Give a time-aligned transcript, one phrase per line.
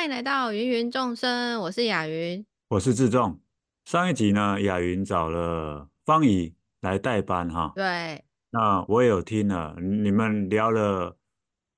[0.00, 3.38] 欢迎来到芸芸众生，我是雅云，我是志仲。
[3.84, 7.70] 上一集呢，雅云找了方怡来代班哈。
[7.74, 11.18] 对，那我也有听了，你们聊了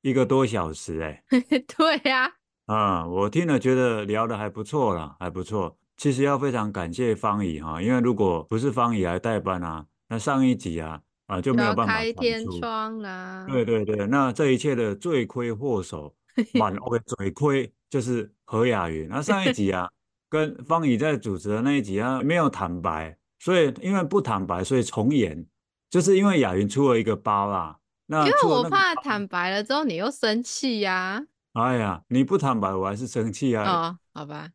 [0.02, 1.24] 一个多小时哎。
[1.76, 2.32] 对呀、
[2.66, 2.76] 啊。
[2.76, 5.76] 啊、嗯，我听了觉得聊得还不错啦，还不错。
[5.96, 13.44] 其实要非常感谢方怡哈，因为如果不是方怡来代班啊，那上一集啊啊就没有办法开天窗啦。
[13.50, 16.14] 对对对，那这一切的罪魁祸首，
[16.54, 17.72] 满欧的罪魁。
[17.90, 19.86] 就是何雅云，那上一集啊，
[20.30, 25.46] 跟芳宜在主持的那一集啊，没有坦白，所以因为不坦白，所以重演，
[25.90, 31.22] 就是因为雅云出了一个包啦，那因为我怕坦白了之后你又生气呀。
[31.52, 33.70] 哎呀，你不坦白我还是生气啊。
[33.70, 34.48] 哦，好吧。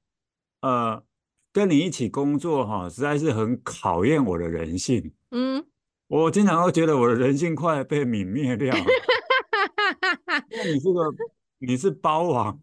[0.62, 1.04] 呃，
[1.54, 5.14] 跟你一起工作哈，实在是很考验我的人性。
[5.30, 5.64] 嗯，
[6.10, 8.84] 我经常都觉得我的人性快被泯灭掉了。
[10.50, 11.14] 因为你这个
[11.60, 12.60] 你是包王。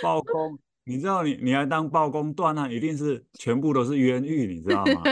[0.00, 5.02] 包公，你知道你你还当包公断案，一定是全部都是冤狱，你知道吗？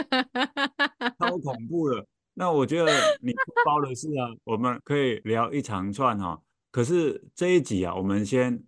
[1.19, 2.06] 超恐怖的。
[2.34, 3.33] 那我觉得你
[3.64, 6.41] 包的事啊，我们可以聊一长串哈。
[6.70, 8.62] 可是这一集啊，我们先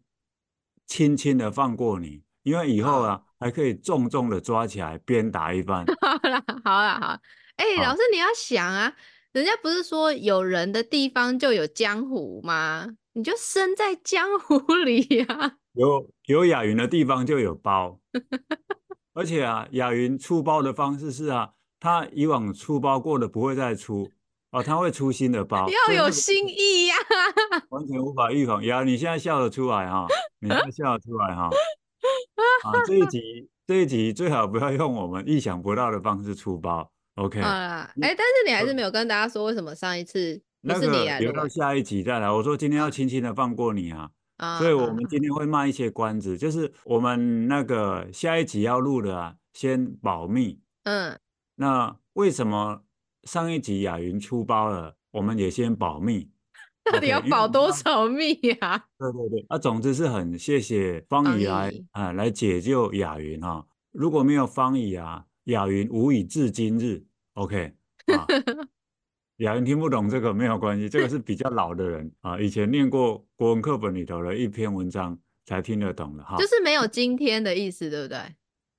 [0.87, 5.87] 轻轻的放过你，因为以后啊还可以重重的抓起来鞭打一番。
[6.03, 7.21] 好啦，好啦，好。
[7.57, 8.93] 哎、欸，老师你要想啊，
[9.33, 12.97] 人家不是说有人的地方就有江湖吗？
[13.15, 15.53] 你就生在江湖里呀、 啊。
[15.73, 17.99] 有有雅云的地方就有包，
[19.15, 24.09] 而且啊，雅云出包的方式是啊，他以往出包过的不会再出
[24.51, 28.63] 哦，他会出新的包，要有新意呀、啊，完全无法预防。
[28.65, 30.07] 雅，你现在笑得出来哈？
[30.41, 31.49] 你现在笑得出来哈？
[32.65, 37.41] 啊，这一集这一集最好不要用我们意想不到的方式出包，OK？
[37.41, 42.31] 啊，哎，但是你还是没有跟大家说为什么上一次那个、留到下一集再来。
[42.31, 44.11] 我说今天要轻轻的放过你啊。
[44.39, 50.59] 啊，所以我们今天会卖一些关子，就是我们那个下一集要录的啊，先保密。
[50.83, 51.17] 嗯，
[51.55, 52.83] 那为什么
[53.23, 56.29] 上一集雅云出包了，我们也先保密？
[56.93, 58.87] 到底要保多少密呀？
[58.99, 63.65] 对对对，啊，总之是很谢谢芳宜来啊，来解救雅云哈。
[63.93, 67.05] 如果没有芳宜啊，雅云无以至今日。
[67.35, 67.73] OK
[68.07, 68.27] 啊。
[69.39, 76.37] 雅人听不懂这个没有关系，这个是比较老的人 啊，以前念过国文课本里头的一篇文章才听得懂的哈。
[76.37, 78.19] 就是没有今天的意思，对不对？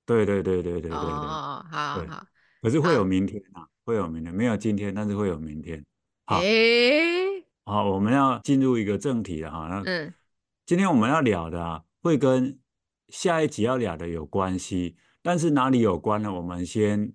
[0.05, 0.97] 对对对对对对对。
[0.97, 2.25] 哦，好好。
[2.61, 5.83] 可是会有明天啊，会有明天，没有今天，但是会有明天。
[6.25, 9.67] 好，欸、好，我们要进入一个正题了哈。
[9.67, 10.13] 那嗯，
[10.65, 12.57] 今天我们要聊的啊，会跟
[13.09, 16.33] 下一集要聊的有关系，但是哪里有关呢？
[16.33, 17.11] 我们先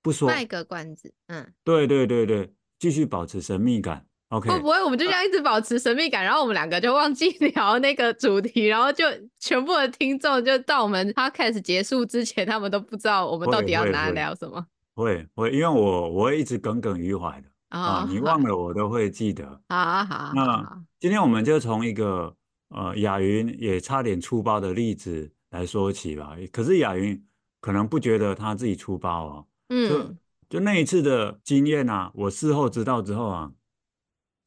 [0.00, 0.28] 不说。
[0.28, 1.52] 卖个关子，嗯。
[1.64, 2.54] 对对对对。
[2.78, 4.50] 继续保持神秘感，OK？
[4.50, 9.04] 会不会我们就这样一直保持神秘感，然后我们两个就忘记 聊那个主题，然后就
[9.38, 14.66] 全部的听众就到我们 Podcast 结束之前，他们都不知道我们到底要拿来聊什么？
[14.94, 19.44] 会会，因为我我会一直耿耿于怀的啊，你忘了我都会记得。
[19.68, 20.32] 好啊好啊。
[20.34, 22.34] 那今天我们就从一个
[22.68, 26.36] 呃雅云也差点出包的例子来说起吧。
[26.52, 27.20] 可是雅云
[27.60, 29.46] 可能不觉得他自己出包哦。
[29.70, 30.16] 嗯。
[30.54, 33.52] 就那一次的经验啊，我事后知道之后啊，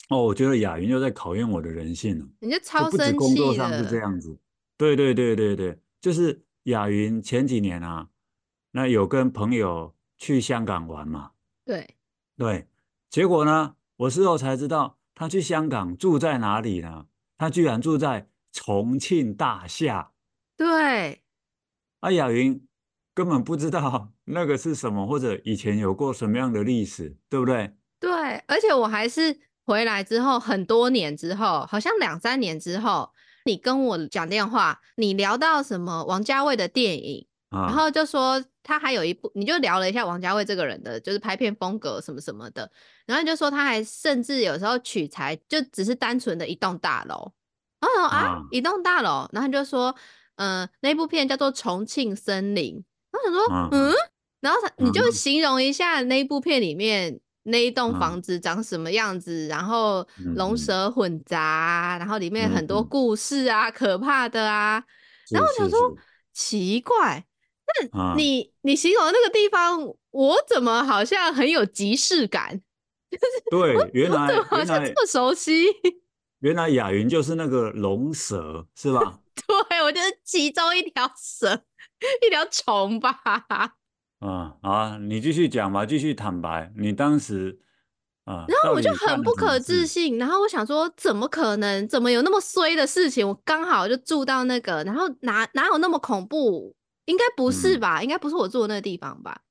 [0.07, 2.25] 哦，我觉得雅云又在考验我的人性了。
[2.39, 3.11] 你就超生气的。
[3.11, 4.39] 不止工作上是这样子，
[4.77, 8.07] 对对对对对，就是雅云前几年啊，
[8.71, 11.31] 那有跟朋友去香港玩嘛。
[11.65, 11.95] 对
[12.37, 12.69] 对，
[13.09, 17.07] 结果呢，我事后才知道，他去香港住在哪里呢？
[17.37, 20.13] 他居然住在重庆大厦。
[20.55, 21.21] 对，
[21.99, 22.65] 啊，雅云。
[23.17, 27.73] 根本不知道那个是什么，或者以前有过什么样的历史，对不对？
[27.99, 28.11] 对，
[28.45, 29.35] 而且我还是
[29.65, 33.09] 回来之后很多年之后，好像两三年之后，
[33.45, 42.71] 你跟我讲电话，你聊到什么王家卫的电影，啊、然后就说他还有一部，你就聊了一下王家卫这个人的，就是拍片风格什么什么的，
[43.07, 47.33] 然后你就说他还甚至有时候取材就只是单纯的一栋大楼，
[47.81, 49.95] 然后啊，啊一栋大楼，然后你就说，
[50.35, 52.75] 嗯、呃，那部片叫做《重庆森林》。
[53.11, 53.93] 我想说，嗯，
[54.41, 60.05] 然后他你就形容一下那一部片里面那一栋房子长什么样子，然后
[60.35, 64.83] 龙蛇混杂，然后里面很多故事啊，可怕的啊。
[65.29, 65.95] 然后我想说，
[66.33, 67.25] 奇怪，
[67.91, 69.79] 那你你形容那个地方，
[70.11, 72.61] 我怎么好像很有即视感？
[73.49, 75.65] 对，原来好像这么熟悉。
[76.39, 79.19] 原来雅云就是那个龙蛇，是吧？
[79.69, 81.63] 对，我就是其中一条蛇。
[82.25, 83.19] 一条虫吧。
[84.19, 84.97] 啊啊！
[84.99, 86.71] 你继续讲吧，继续坦白。
[86.75, 87.59] 你当时
[88.25, 91.87] 啊，然后我就很不可置信，然后我想说，怎么可能？
[91.87, 93.27] 怎么有那么衰的事情？
[93.27, 96.75] 我刚好就住到那个，然后哪哪有那么恐怖？
[97.05, 97.99] 应该不是吧？
[97.99, 99.41] 嗯、应该不是我住的那个地方吧？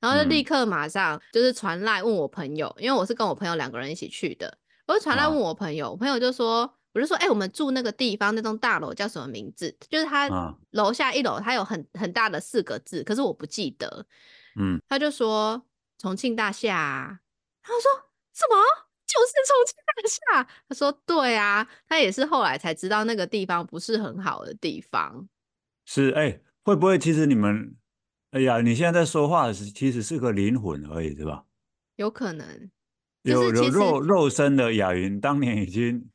[0.00, 9.76] 然后就立刻马上就是传赖问我朋友，因为我是跟我朋友两个人一起去的，我就传赖问我朋友，啊、我朋友就说，我就说，哎、欸，我们住那个地方那栋大楼叫什么名字？
[9.88, 10.28] 就是他
[10.70, 14.06] 楼下一楼，他有很很大的四个字，可是我不记得。
[14.60, 15.62] 嗯，他就说
[15.98, 17.20] 重庆大厦，
[17.62, 18.08] 他说。
[18.34, 18.56] 什么？
[19.06, 20.48] 就是重庆大厦？
[20.66, 25.28] 他说：“对啊，他也是后来才知道那个地方不是很好的地方。”
[25.84, 27.76] 是哎、欸，会不会其实你们？
[28.30, 31.44] 哎呀，你现在在说话的是其实是个灵魂而已，是吧？
[31.96, 32.70] 有可能，
[33.20, 36.08] 有有肉肉身的雅云，当年已经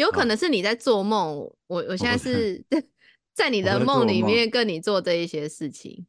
[0.00, 1.38] 有可能是你在做梦。
[1.38, 2.64] 哦、我我现在是
[3.34, 6.06] 在你的梦里面跟你做这一些事情。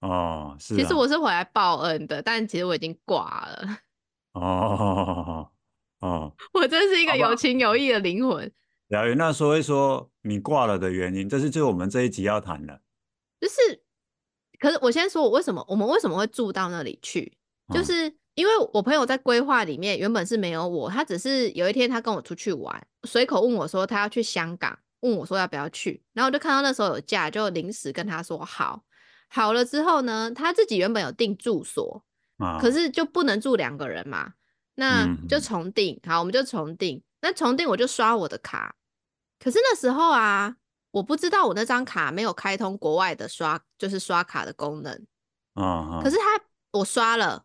[0.00, 0.76] 哦，是、啊。
[0.76, 3.78] 其实我是回来报恩的，但其实我已经挂了。
[4.34, 5.50] 哦
[6.00, 8.52] 哦，我真是一个有情有义的灵魂。
[8.88, 12.80] 亚芸，那说一说你挂了的原因，这是就我们这一集要谈的。
[13.40, 13.82] 就是，
[14.58, 17.36] 可是我先说，我为什么我们为什么会住到那里去？
[17.72, 28.82] 就是因为我朋友在规划里面原本是没有我，他只是有一天他跟我出去玩，随口问我说他要去香港，问我说要不要去，然后我就看到那时候有假，就临时跟他说好。
[29.28, 32.04] 好了之后呢，他自己原本有订住所。
[32.38, 34.32] 啊可是就不能住两个人嘛，
[34.74, 36.00] 那就重订。
[36.04, 37.00] 好，我们就重订。
[37.20, 38.74] 那重订我就刷我的卡，
[39.38, 40.56] 可是那时候啊，
[40.90, 44.92] 我不知道我那张卡没有开通国外的刷，就是刷卡的功能。
[45.54, 46.24] 啊可是他
[46.72, 47.44] 我刷了，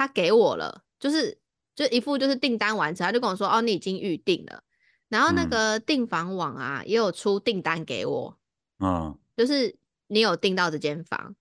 [0.00, 1.38] 他给我了，就是
[1.74, 4.62] 就一副就是订单完成，他就跟我说哦，你已经预定了。
[5.10, 8.38] 然后那个订房网啊，也有出订单给我。
[8.78, 9.76] 嗯就是
[10.06, 11.36] 你有订到这间房。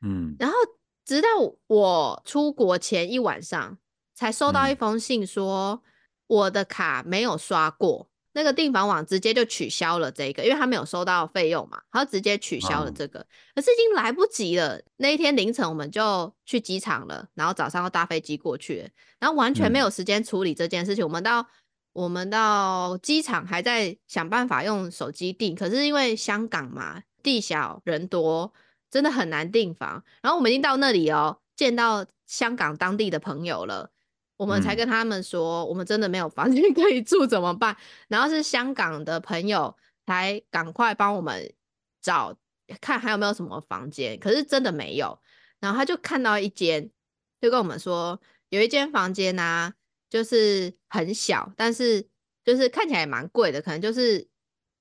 [0.00, 0.56] 嗯，然后。
[1.02, 1.28] 直到
[1.66, 3.78] 我出国前一晚上，
[4.14, 5.82] 才收到一封信，说
[6.28, 13.26] 我的卡没有刷过，嗯、那个订房网直接就取消了这个，因为他没有收到费用嘛，他直接取消了这个。
[13.54, 21.02] 可是已经来不及了，那一天凌晨我们就去机场了，然后早上要搭飞机过去，然后完全没有时间处理这件事情。
[21.02, 21.46] 嗯、我们到
[21.92, 28.52] 我们到机场还在想办法用手机订，可是因为香港嘛，地小人多。
[28.92, 33.92] 真的很难订房，然后我们已经到那里哦，见到香港当地的朋友了，
[34.40, 37.76] 我们才跟他们说，我们真的没有房间 可以住，怎么办？
[38.08, 39.76] 然后是香港的朋友
[40.06, 41.52] 才赶快帮我们
[42.00, 42.34] 找
[42.80, 45.20] 看还有没有什么房间，可是真的没有。
[45.58, 46.90] 然后他就看到一间，
[47.38, 49.74] 就跟我们说有一间房间啊，
[50.08, 52.08] 就是很小，但是
[52.42, 54.26] 就是看起来也蛮贵的，可能就是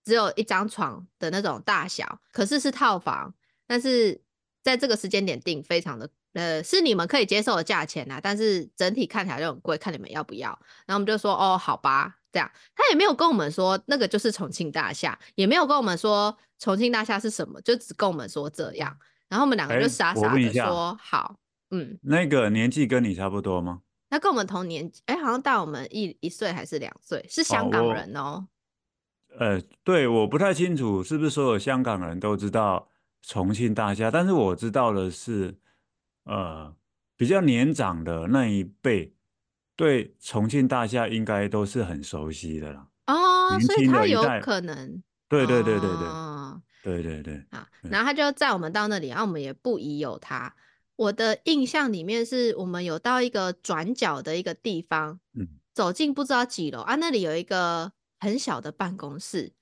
[0.05, 3.35] 只有一张床的那种大小，可是是套房。
[3.67, 4.21] 但是
[4.63, 8.19] 在这个时间点订，非常的呃，是你们可以接受的价钱啊。
[8.21, 10.49] 但是整体看起来就很贵，看你们要不要。
[10.85, 12.49] 然后我们就说哦，好吧，这样。
[12.75, 18.95] 他也没有跟我们说那个就是重庆大厦，也没有跟我们说重庆大厦是什么，就只跟我们说这样。
[19.27, 21.35] 然后我们两个就傻傻的说好，
[21.71, 21.97] 嗯。
[22.03, 23.81] 那个年纪跟你差不多吗？
[24.09, 28.21] 他跟我们同年纪，哎，好像大我们一一岁还是两岁，是香港人哦。
[28.21, 28.47] 哦
[29.37, 32.87] 呃，对，我不太清楚是不是所有香港人都知道。
[33.21, 35.53] 重庆大厦，但是我知道的是，
[36.23, 36.75] 呃，
[37.15, 39.13] 比较年长的那一辈
[39.75, 42.87] 对重庆大厦应该都是很熟悉的啦。
[43.07, 45.01] 哦，所以他有可能。
[45.27, 47.45] 对对对对对，哦、对对对。
[47.49, 50.55] 啊，然后他就载我们到那里，然后我们也不疑有他。
[50.95, 59.53] 我的印象里面是我们有到一个转角的一个地方，嗯，走进不知道几楼啊，那里有一个很小的办公室，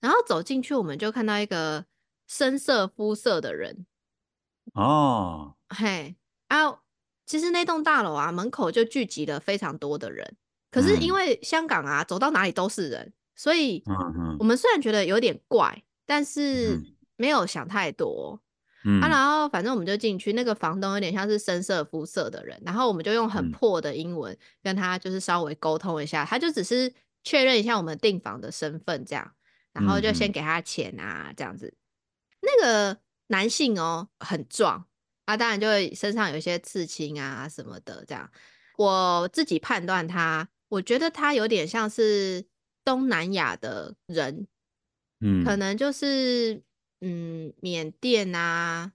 [0.00, 1.84] 然后走进去我们就看到一个。
[2.28, 3.84] 深色肤色的人
[4.72, 6.16] 哦，嘿
[6.48, 6.80] 啊，
[7.26, 10.36] 其实那栋大楼啊，门口就聚集了非常多的人。
[10.70, 13.82] 可是因为香港啊，走到哪里都是人，所以
[14.38, 16.80] 我们虽然觉得有点怪，但是
[17.16, 18.40] 没有想太多。
[19.00, 29.32] 啊，然后反正我们就进去，那个房东有点像是深色肤色的人，然后我们就用很破的英文跟他就是稍微沟通一下，他就只是确认一下我们订房的身份这样，
[29.72, 31.72] 然后就先给他钱啊，这样子。
[32.40, 32.98] 那个
[33.28, 34.86] 男性哦，很壮
[35.24, 38.30] 啊，当然就会身上有一些刺青啊什么的，这样。
[38.76, 42.44] 我自己判断他，我觉得他有点像是
[42.84, 44.48] 东南亚的人，
[45.20, 46.62] 嗯，可能就是
[47.00, 48.92] 嗯缅甸啊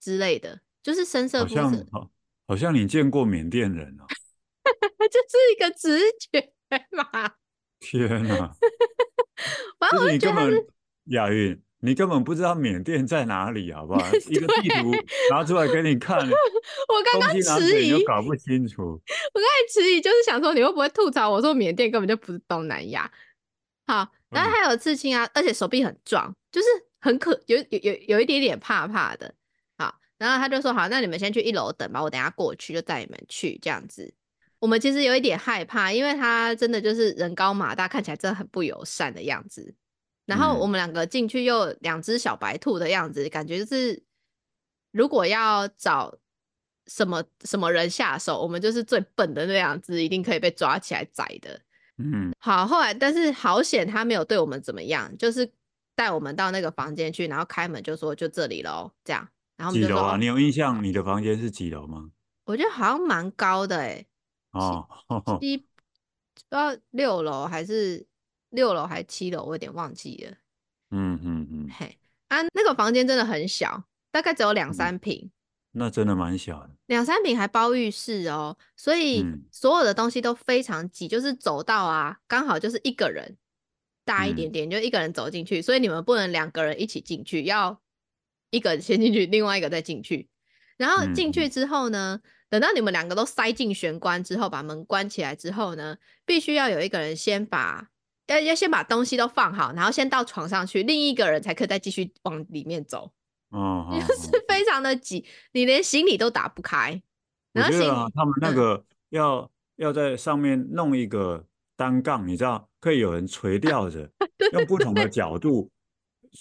[0.00, 1.62] 之类的，就是深色肤色。
[1.62, 2.10] 好像，
[2.46, 4.06] 好像你见过缅甸人哦，
[5.10, 6.52] 就是一个直觉
[6.92, 7.34] 嘛。
[7.80, 8.54] 天哪！
[9.78, 10.66] 反正我觉得
[11.06, 11.60] 亚芸。
[11.80, 14.04] 你根本不知道缅甸在哪里，好不好？
[14.28, 14.92] 一个地图
[15.30, 18.82] 拿出来给你看， 我刚刚迟疑，又搞不清楚。
[18.82, 23.10] 我刚才迟疑，就是想说你会不会吐槽我说缅甸根本就不是东南亚？
[23.86, 26.66] 好，然后还有刺青啊，嗯、而且手臂很壮，就是
[27.00, 29.32] 很可有有有有一点点怕怕的。
[29.78, 34.12] 好，然后他就说好，那你们先去一楼等吧，我等下过去就带你们去这样子。
[34.58, 39.72] 我们其实有一点害怕，因为他真的就是人高马大，看起来真的很不友善的样子。
[40.28, 44.04] 然后我们两个进去又两只小白兔的样子，嗯、感觉就是
[44.90, 46.14] 如果要找
[46.86, 51.58] 什么什么人下手，我们就是最笨的那两只，一定可以被抓起来宰的。
[51.96, 55.50] 嗯，好，后来但是好险他没有对我们怎么样，就是
[55.94, 59.26] 带我们到那个房间去，然后开门就说就这里喽，这样。
[59.56, 60.16] 然后我们就说，几楼啊？
[60.18, 62.10] 你有印象你的房间是几楼吗？
[62.44, 64.06] 我觉得好像蛮高的哎、欸。
[64.50, 64.86] 哦，
[65.40, 65.64] 七 不
[66.36, 68.06] 知道六楼还是？
[68.50, 70.36] 六楼还七楼，我有点忘记了。
[70.90, 75.20] 嗯嗯嗯，嘿啊，那个房间真的很小，大概只有两三平。
[75.22, 75.30] 嗯，
[75.72, 76.70] 那真的蛮小的。
[76.86, 83.36] 两三平还包浴室哦，所以所有的东西都非常挤，就是走道啊，刚好就是一个人
[84.04, 87.78] 大一点点，就一个人走进去，所以你们不能两个人一起进去，要
[88.50, 90.30] 一个人先进去，另外一个再进去。
[90.78, 97.90] 然后进去之后呢，等到你们两个都塞进玄关之后，把门关起来之后呢，必须要有一个人先把。
[98.28, 103.10] 要要先把东西都放好，然后先到床上去，另一个人才可以再继续往里面走。
[103.50, 107.02] 哦， 就是非常的挤，你连行李都打不开。
[107.54, 111.44] 我觉得啊，他们那个要、嗯、要在上面弄一个
[111.76, 114.08] 单杠，你知道，可以有人垂吊着，
[114.52, 115.70] 用不同的角度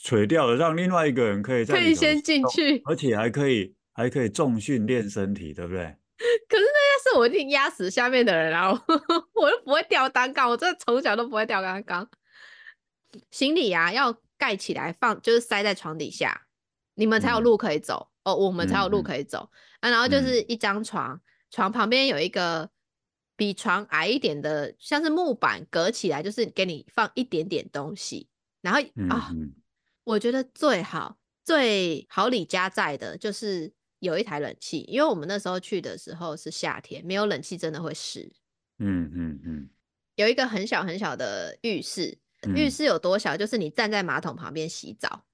[0.04, 5.86] 垂吊着，让另外一个人可以在可以先进去，而且还可以还可以重训练身体，对不对？
[6.50, 8.82] 可是那要是我一定压死下面的人，然 后
[9.34, 12.10] 我又不会吊单杠，我真的从小都不会吊单杠。
[13.30, 16.48] 行李啊要盖起来放，就是塞在床底下，
[16.96, 19.50] 你们才有路可以走、嗯、哦，我们才有路可以走、
[19.82, 19.92] 嗯、啊。
[19.92, 22.70] 然后就是一张床，嗯、床旁边有一个
[23.36, 28.28] 比床矮一点的，像是木板隔起来，就是给你放一点点东西。
[28.62, 29.32] 然后啊、
[30.04, 33.77] 我觉得最好最好李家在的就是。
[34.00, 38.32] 有一台冷气，因为我们那时候去的时候是夏天，没有冷气真的会湿。
[38.80, 39.70] 嗯嗯嗯。
[40.16, 43.36] 有一个很小很小的浴室，嗯、浴室有多小？
[43.38, 45.26] 就是你站在马桶旁边洗澡。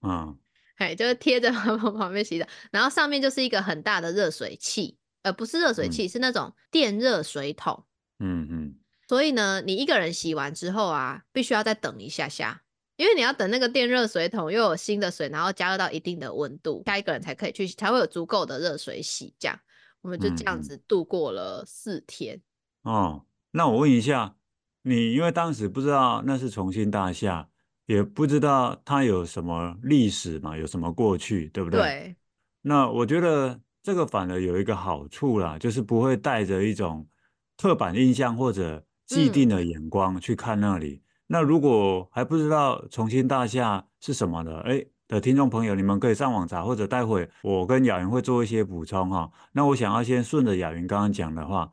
[0.00, 0.34] 啊。
[0.76, 7.84] 哎，就是贴着马桶旁边洗澡，然后上面就是一个很大的热水器，呃，不是热水器，嗯、是那种电热水桶。
[8.18, 8.74] 嗯嗯。
[9.06, 12.62] 所以呢，你一个人洗完之后啊，必须要再等一下下。
[12.96, 19.34] 因为你要等那个电热水桶又有新的水，然后加热到一定的温度，下一个人才可以去洗，才会有足够的热水洗。
[19.38, 19.58] 这样，
[20.02, 22.40] 我们就这样子度过了四天。
[22.84, 22.92] 嗯。
[22.92, 24.36] 哦，那我问一下，
[24.82, 27.48] 你因为当时不知道那是重庆大厦，
[27.86, 31.80] 也不知道它有什么历史嘛，有什么过去，对不对？
[31.80, 32.16] 对。
[32.60, 37.08] 那我觉得这个反而有一个好处啦，就是不会带着一种
[37.56, 40.94] 刻板印象或者既定的眼光去看那里。
[40.94, 41.01] 嗯
[41.32, 49.32] 那如果还不知道重庆大厦是什么的，哎的听众朋友，你们可以上网查，或者待会我跟雅云会做一些补充哈。
[49.52, 51.72] 那我想要先顺着雅云刚刚讲的话，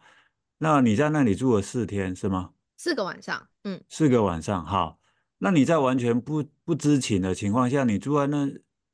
[0.60, 2.52] 那你在那里住了四天是吗？
[2.78, 4.98] 四个晚上，嗯，四个晚上，好。
[5.40, 8.50] 那你在完全不不知情的情况下，你住在那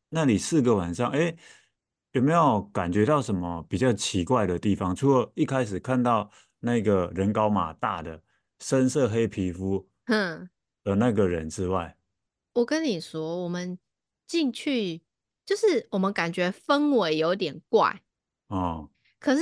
[0.09, 1.35] 那里四个晚上，哎，
[2.13, 4.95] 有没有感觉到什么比较奇怪的地方？
[4.95, 6.27] 除了一开始看到
[6.59, 8.19] 那个人高马大的
[8.59, 10.49] 深色黑皮肤，嗯。
[10.85, 11.97] 的那个人之外，
[12.53, 13.77] 我跟你说，我们
[14.27, 15.01] 进去
[15.43, 18.03] 就是我们感觉氛围有点怪
[18.47, 19.41] 哦，可是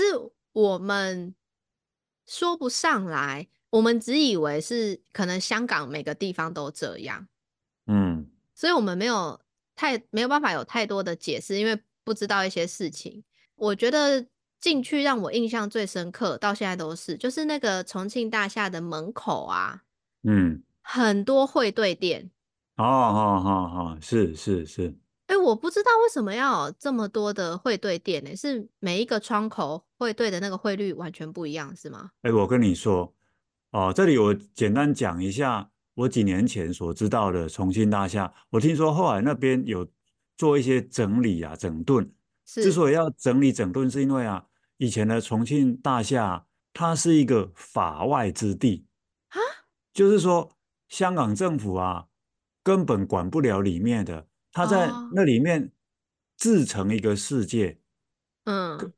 [0.53, 1.35] 我们
[2.25, 7.27] 说不上来，我们只以为是可能香港每个地方都这样，
[7.87, 9.41] 嗯，所以我们没有
[9.75, 13.21] 太没有办法有太多的解释，因为不知道一些事情。
[13.55, 14.25] 我觉得
[14.61, 19.83] 进去让我印象最深刻，到现在都是，就是那个重庆大厦的门口啊，
[20.23, 20.63] 嗯。
[20.83, 22.29] 很多汇兑店
[22.75, 24.93] 哦哦哦哦，是是是。
[25.27, 28.35] 哎、欸，我不知道为什么要有这么多的汇兑店呢？
[28.35, 32.11] 是每一个窗口汇兑的那个汇率完全不一样，是吗？
[32.23, 33.11] 哎、欸，我跟你说，
[33.71, 38.31] 哦，这里我简单讲一下我几年前所知道的重庆大厦。
[38.49, 39.87] 我听说后来那边有
[40.37, 42.11] 做一些整理啊、整顿。
[42.45, 44.45] 之所以要整理整顿，是因为啊，
[44.77, 48.85] 以前的重庆大厦它是一个法外之地
[49.29, 49.39] 啊，
[49.93, 50.51] 就是说。
[50.93, 52.05] 香港政府啊，
[52.61, 55.71] 根本管不了里面的，他在那里面
[56.37, 57.79] 自成一个世界，
[58.45, 58.93] 哦、嗯，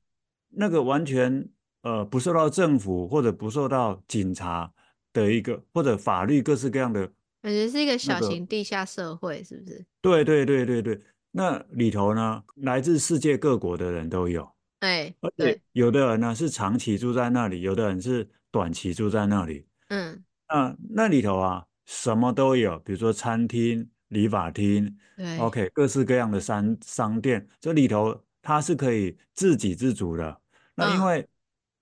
[0.49, 1.47] 那个完全
[1.83, 4.69] 呃不受到政府或者不受到警察
[5.13, 7.07] 的一个或者法律各式各样的
[7.41, 9.85] 感觉是一个小型地下社会，是不是？
[10.01, 14.45] 对对对对对，那里头呢，来自世界各国的人都有。
[14.81, 19.65] 哎，而且有的人呢是长期住在那里，有的人是短期住在那里。
[19.87, 30.41] 嗯，那那里头啊，什么都有，比如说餐厅、理发厅，对，OK，各式各样的商商店，这里头它是可以自给自足的。
[30.75, 31.27] 那因为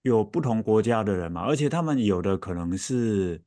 [0.03, 3.41] 有不同国家的人嘛，嗯、而且他们有的可能是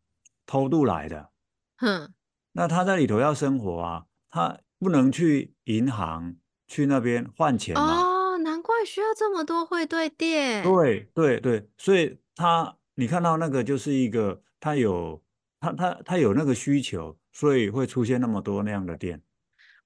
[0.47, 1.31] 偷渡来的。
[1.77, 2.13] 哼，
[2.53, 6.37] 那他在里头要生活啊，他不能去银行
[6.67, 8.01] 去那边换钱嘛。
[8.01, 10.63] 哦，难怪需要这么多汇兑店。
[10.65, 15.23] 对对对，所以他你看到那个就是一个，他有
[15.61, 19.21] 他他他有那个需求，所以会出现那么多那样的店。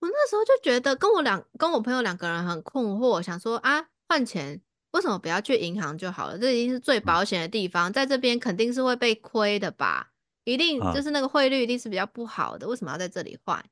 [0.00, 4.60] 我那时候就觉得跟我两跟我朋友两个人很困惑，想说啊，换钱
[4.92, 6.38] 为什么不要去银行就好了？
[6.38, 10.10] 这已经是最保险的地方，在这边肯定是会被亏的吧？
[10.44, 13.62] 一定就是那个汇率一定是比较不好的，为什么要在这里换？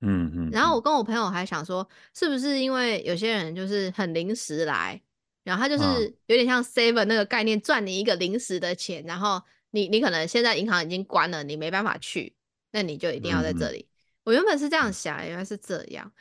[0.00, 0.50] 嗯嗯。
[0.50, 5.00] 然后我跟我朋友还想说，是不是因为有些人就是很临时来，
[5.44, 9.40] 然后他就是有点像 seven 那个概念，赚你一个临时的钱，然后
[9.74, 12.36] 你你可能现在银行已经关了，你没办法去，
[12.70, 13.88] 那你就一定要在这里。
[14.22, 16.12] 我原本是这样想，原来是这样。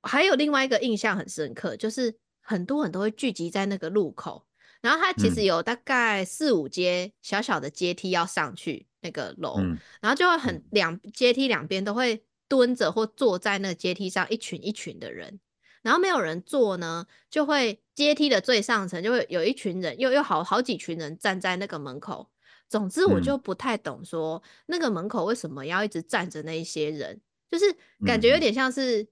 [0.00, 4.46] 还有另外一个印象很深刻，就是很多人都会聚集在那个路口，
[4.80, 9.56] 然后它其实有大概四五阶小小的阶梯要上去那个楼，
[10.00, 15.40] 然后就会很两阶梯两边都会蹲着或坐在那个阶梯上一群一群的人，
[15.82, 22.30] 然后没有人坐呢，就会阶梯的最上层就会有一群人，又又好好几群人站在那个门口。
[22.68, 27.20] 总之，我就不太懂，说那个门口为什么要一直站着那一些人，
[27.50, 27.64] 就是
[28.04, 29.08] 感觉有点像是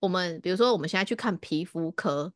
[0.00, 2.32] 我们，比如说我们现在去看皮肤科，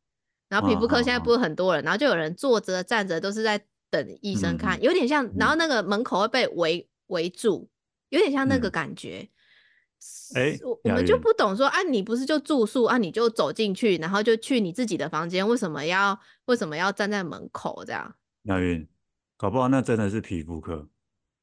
[0.47, 7.69] 然后皮肤科现在不是很多人，然后就有人坐着站着都是在等医生看，有点像，然后那个门口会被围围住，
[8.09, 9.29] 有点像那个感觉。
[10.33, 18.15] 哎，我我们就不懂说啊，你不是就住宿啊，你就走进去，然后就去你自己的房间，为什么要为什么要站在门口这样？
[18.43, 18.87] 亚云。
[19.41, 20.87] 搞不好那真的是皮肤科，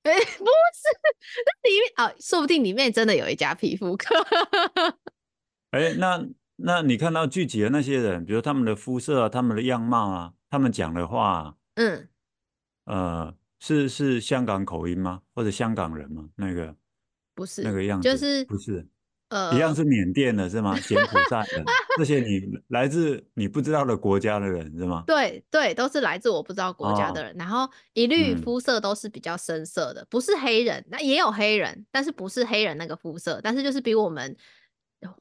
[0.05, 0.87] 哎、欸，不是，
[1.45, 4.15] 那里面啊、哦，说不定里面真的有一家皮肤科。
[5.73, 12.09] 哎、欸，那那你看到聚集的那些人，比如他们的肤色啊，他们的样貌啊，他们讲的话、 啊，嗯，
[12.85, 15.23] 呃，是是香港口音吗？
[15.35, 16.29] 或者香港人吗？
[16.37, 16.77] 那个
[17.35, 18.87] 不是那个样子，就是不是。
[19.29, 20.75] 呃，一样是缅甸的是吗？
[20.81, 21.63] 柬埔寨的
[21.99, 25.05] 这些你来自你不知道的国家的人是吗？
[25.07, 34.35] 对对，都是来自我不知道国家的人，哦、然后一律肤色都是比较深色的，嗯、不是黑人，那也有黑人，但是不是黑人那个肤色，但是就是比我们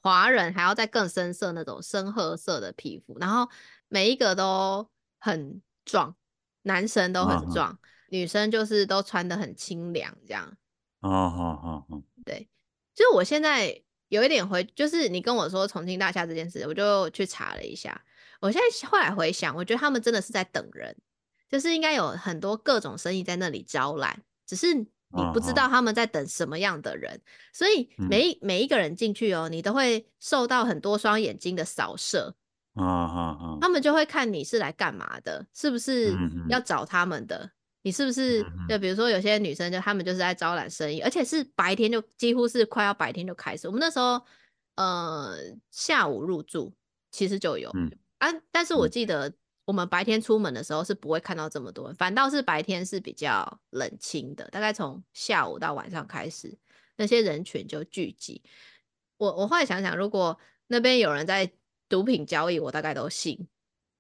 [0.02, 3.50] 华人还要再更深色那种深褐色的皮肤，然后
[3.90, 4.88] 每一个都
[5.20, 6.16] 很壮，
[6.62, 10.46] 男生都很壮，哦、女生就是都穿的很清凉这样。
[11.02, 12.48] 哦，好好好，对，
[12.96, 13.84] 就是我现在。
[14.10, 18.02] 有一点回，就是你跟我说重庆大厦这件事，我就去查了一下。
[18.40, 20.96] 我现在后来回想，我觉得他们真的是在等人，
[21.50, 24.88] 就是应该有很多各种生意在那里招揽，只是你
[25.34, 27.14] 不知道他们在等什么样的人。
[27.14, 32.36] 哦哦，所以每一每一个人进去哦，你都会受到很多双眼睛的扫射。
[32.76, 36.16] 啊啊啊，他们就会看你是来干嘛的，是不是
[36.48, 37.50] 要找他们的。
[37.88, 43.66] 你是不是就比如说有些女生就她们就是在招揽生意，而且是白天就几乎是快要白天就开始。
[43.66, 44.22] 我们那时候
[44.76, 45.38] 呃
[45.72, 46.74] 下午入住
[47.12, 47.72] 其实就有
[48.18, 56.58] 啊，但是我记得我们白天出门的时候是不会看到这么多，反倒是白天是比较冷清的，大概从下午到晚上开始
[56.98, 58.42] 那些人群就聚集。
[59.16, 61.50] 我我后来想想，如果那边有人在
[61.88, 63.48] 毒品交易，我大概都信。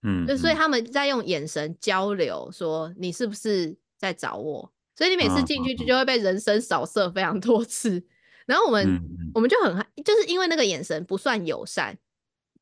[0.04, 4.72] 嗯，就所以他们在用眼神交流，说你是不是在找我？
[4.96, 8.04] 所以你每次进去就就会被人生扫射非常多次。
[8.46, 9.02] 然后我们
[9.34, 11.98] 我们就很害，就是因为那个眼神不算友善，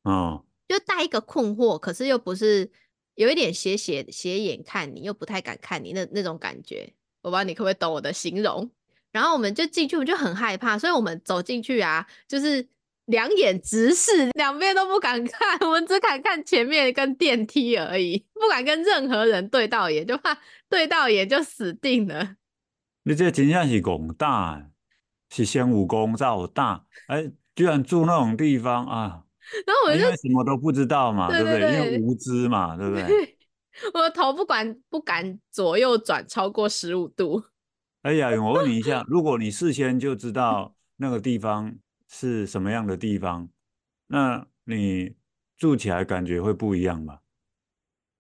[0.04, 2.72] 哦，就带一个困惑，可是又不是
[3.16, 6.94] 有一点斜斜斜眼看你，又不太敢看你那那种感觉。
[7.22, 8.72] 我不知道你可不可以懂我的形容？
[9.12, 12.68] 然后我们就进去，我们就很害怕，所以我们走进去啊，就是。
[13.06, 20.36] 两眼直视，两边都不敢看，我们只敢看前面跟电梯而已，不敢跟任何人对到眼，就怕
[20.68, 22.38] 对到眼就死定了。
[23.04, 24.70] 你这真正是广大，
[25.30, 29.22] 是先武功造大，哎、欸，居然住那种地方啊！
[29.68, 31.60] 然后我就因为什么都不知道嘛，对不对？
[31.60, 33.38] 因为无知嘛，对不对？
[33.94, 37.44] 我的头不管不敢左右转超过十五度。
[38.02, 41.76] 哎呀，我问你一下，如果你事先就知道那个地方。
[42.18, 43.50] 是什么样的地方？
[44.08, 45.18] 那你
[45.58, 47.20] 住起来感觉会不一样吗？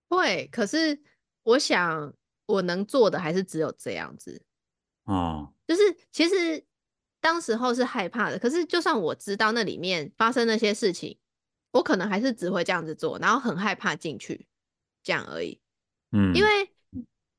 [0.09, 1.01] 会，可是
[1.43, 2.13] 我想
[2.45, 4.43] 我能做的还是只有这样子。
[5.05, 5.81] 哦，就是
[6.11, 6.65] 其实
[7.21, 11.17] 当时候是害怕的，可是就算我知道那里面发生那些事情，
[11.71, 14.45] 我可能还是只会这样子做，然后很害怕进去，
[15.03, 15.61] 这样而已。
[16.11, 16.69] 嗯，因为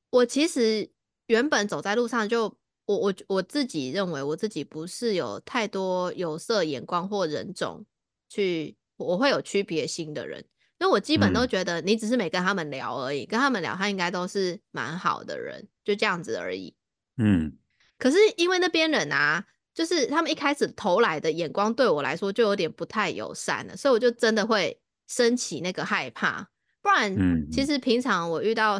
[0.09, 0.89] 我其实
[1.27, 7.85] 原本走在路上就，就我我我自己认为我自己不是有太多有色眼光或人种
[8.27, 10.43] 去，我会有区别心的人，
[10.79, 16.75] 因为我基本都觉得你只是没跟他们聊而已，嗯、跟他们聊，他应该都是蛮好的人，就这样子而已。
[17.17, 17.53] 嗯，
[17.99, 19.45] 可是因为那边人啊。
[19.77, 26.49] 就是他们一开始投来的眼光对我来说就有点不太友善了，所以我就真的会升起那个害怕。
[26.81, 27.15] 不然，
[27.51, 28.79] 其实平常我遇到，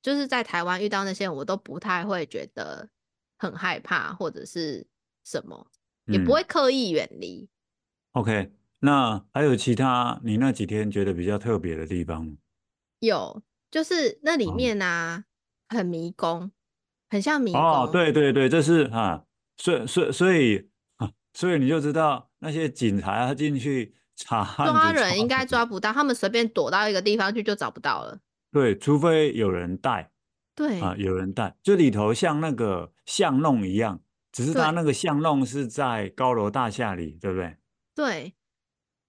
[0.00, 2.88] 就是在台湾遇到那些人，我都不太会觉得
[3.42, 4.86] 很害怕或者是
[5.24, 5.66] 什么，
[6.06, 7.48] 也不会刻意远离。
[8.12, 12.36] OK，那还有其他你那几天觉得比较特别的地方吗？
[13.00, 15.24] 有，就是那里面啊，
[15.68, 16.52] 很迷宫，
[17.10, 17.60] 很像迷宫。
[17.60, 19.24] 哦，对对对，这是啊。
[19.56, 20.68] 所以，所以，所以，
[21.34, 28.20] 所以你就知道那些警察他进去查抓人，应该抓不到，他们随便躲到一个地方去就找不到了。
[28.52, 30.12] 对，除非有人带。
[30.54, 37.56] 对啊，有人带，就里头像那个巷弄一样，只是它那个巷弄是在高楼大厦里，对不对？
[37.94, 38.34] 对，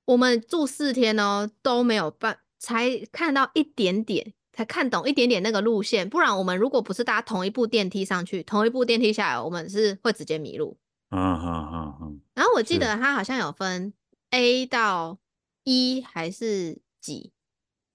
[0.05, 4.33] 我们住四天哦，都没有办，才看到一点点。
[4.55, 10.77] 才看懂一点点那个路线，不然我们如果不是搭同一部电梯上去，同一部电梯下来，我们是会直接迷路。
[11.09, 12.21] 嗯嗯嗯嗯。
[12.35, 13.91] 然后我记得它好像有分
[14.29, 15.17] A 到
[15.63, 17.31] E 还是几，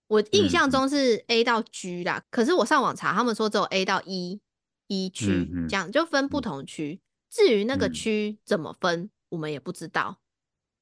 [0.08, 2.18] 我印象中是 A 到 G 啦。
[2.18, 4.40] 嗯、可是我上网查，他们说只有 A 到 E
[4.88, 7.00] E 区，这样就分不同区。
[7.30, 10.18] 至于那个区怎么分，嗯、我们也不知道。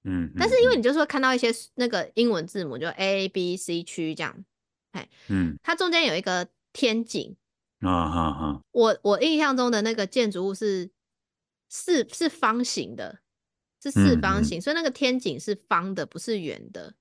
[0.05, 0.33] 嗯。
[0.39, 4.45] 但是因为你就是会看到一些那个英文字母，就 A B C 区这样。
[5.29, 7.37] 嗯，它中间有一个天井
[7.81, 8.63] 啊哈哈。
[8.73, 10.91] 我我印象中的那个建筑物是
[11.69, 13.19] 四是方形的，
[13.83, 16.95] 是四方形，所以那个天井是方的，不是圆的。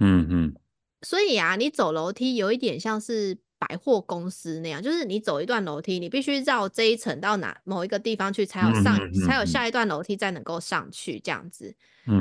[0.00, 0.54] 嗯嗯。
[1.02, 11.74] 所以啊，你走楼梯有一点像是百货公司那样，就是你走一段楼梯，你必须绕这一层到哪某一个地方去，才有上，嗯嗯嗯，才有下一段楼梯再能够上去这样子。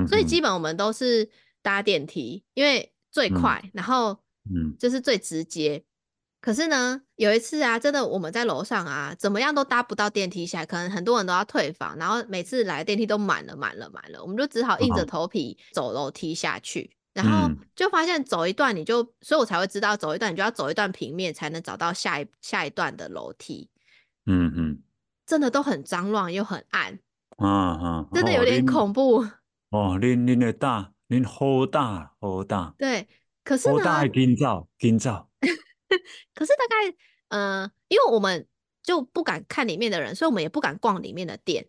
[0.07, 1.29] 所以基本我们都是
[1.61, 4.17] 搭电梯，因为最快，嗯、然后。
[4.49, 5.83] 嗯，就是最直接。
[6.39, 16.89] 可是呢，有一次啊，真的我们在楼上啊，怎么样都搭不到电梯下来，可能很多人都要退房，然后每次来电梯都满了，满了，满了，我们就只好硬着头皮走楼梯下去。
[17.23, 23.69] 然后就发现走一段你就，所以我才会知道走一段你就要走一段平面才能找到下一下一段的楼梯。
[24.25, 24.83] 嗯嗯，
[25.25, 26.99] 真的都很脏乱又很暗。
[27.37, 29.21] 啊啊，真的有点恐怖。
[29.69, 32.73] 哦，恁恁的大，恁好大好大。
[32.77, 33.07] 对。
[33.43, 35.29] 可是呢，大今早今早，
[36.35, 36.97] 可是大概，
[37.29, 38.45] 呃，因为我们
[38.83, 41.67] 就不敢看里面的人，所以我们也不敢逛里面的店。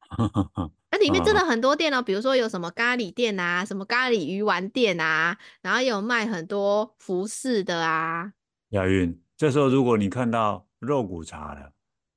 [0.90, 8.32] 那里面真的很多店哦，比如说有什么咖喱店啊，什么咖喱鱼丸店啊，然后有卖很多服饰的啊。
[8.70, 11.72] 亚运，这时候如果你看到肉骨茶了。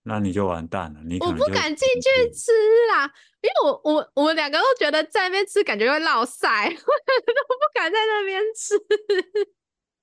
[0.06, 2.52] 那你就完蛋了，你我不敢进去吃
[2.92, 3.10] 啦，
[3.40, 8.76] 因为我我我们两个都觉得在那边吃感觉会落晒， 我都不敢在那边吃。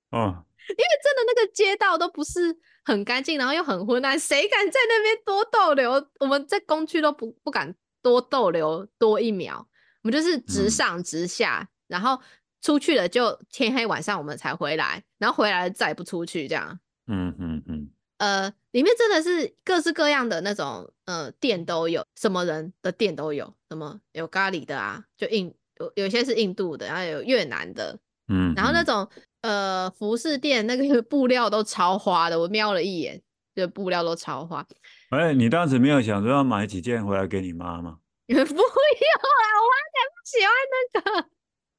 [0.09, 6.03] 哦，因为真的那个街道都不是很干净，然后又很昏暗，谁敢在那边多逗留？
[6.19, 9.67] 我们在工区都不不敢多逗留多一秒，
[10.03, 12.21] 我们就是直上直下，嗯、然后
[12.61, 16.79] 出去了就天黑晚上我们才回来，然后回来了再也不出去这样。
[17.07, 17.89] 嗯嗯嗯。
[18.17, 29.09] 呃，里面真的是各式各样的那种呃店都有，什么人的店都有，什么有咖喱的啊，就印有有些是印度的，然后有越南的，嗯，然后那种
[29.41, 33.19] 呃服饰店那个 布料都超花的，我瞄了一眼，
[33.55, 34.63] 就布料都超花。
[35.11, 37.99] 哎、欸，你当时没有想说要买几件回来给你妈吗？
[38.27, 41.29] 不用啊，我妈才不喜欢那个。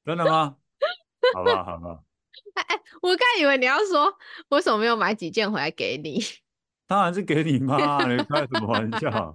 [0.04, 0.56] 真的吗？
[1.34, 2.00] 好吧，好吧。
[2.54, 4.12] 哎哎，我刚以为你要说，
[4.48, 6.22] 为什么没有买几件回来给你？
[6.86, 9.34] 当然是给你妈， 你开什么玩笑？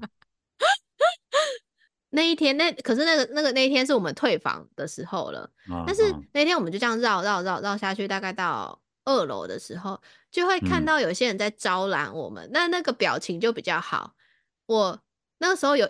[2.11, 5.49] 那一天，那可是那个那个那一天是我们退房的时候了。
[5.71, 12.47] 啊、但是那天我们就这样绕绕绕绕下去，大概到二楼的时候，就会看到有些人在招揽我们。
[12.53, 14.13] 那、嗯、那个表情就比较好。
[14.67, 15.01] 我
[15.39, 15.89] 那个时候有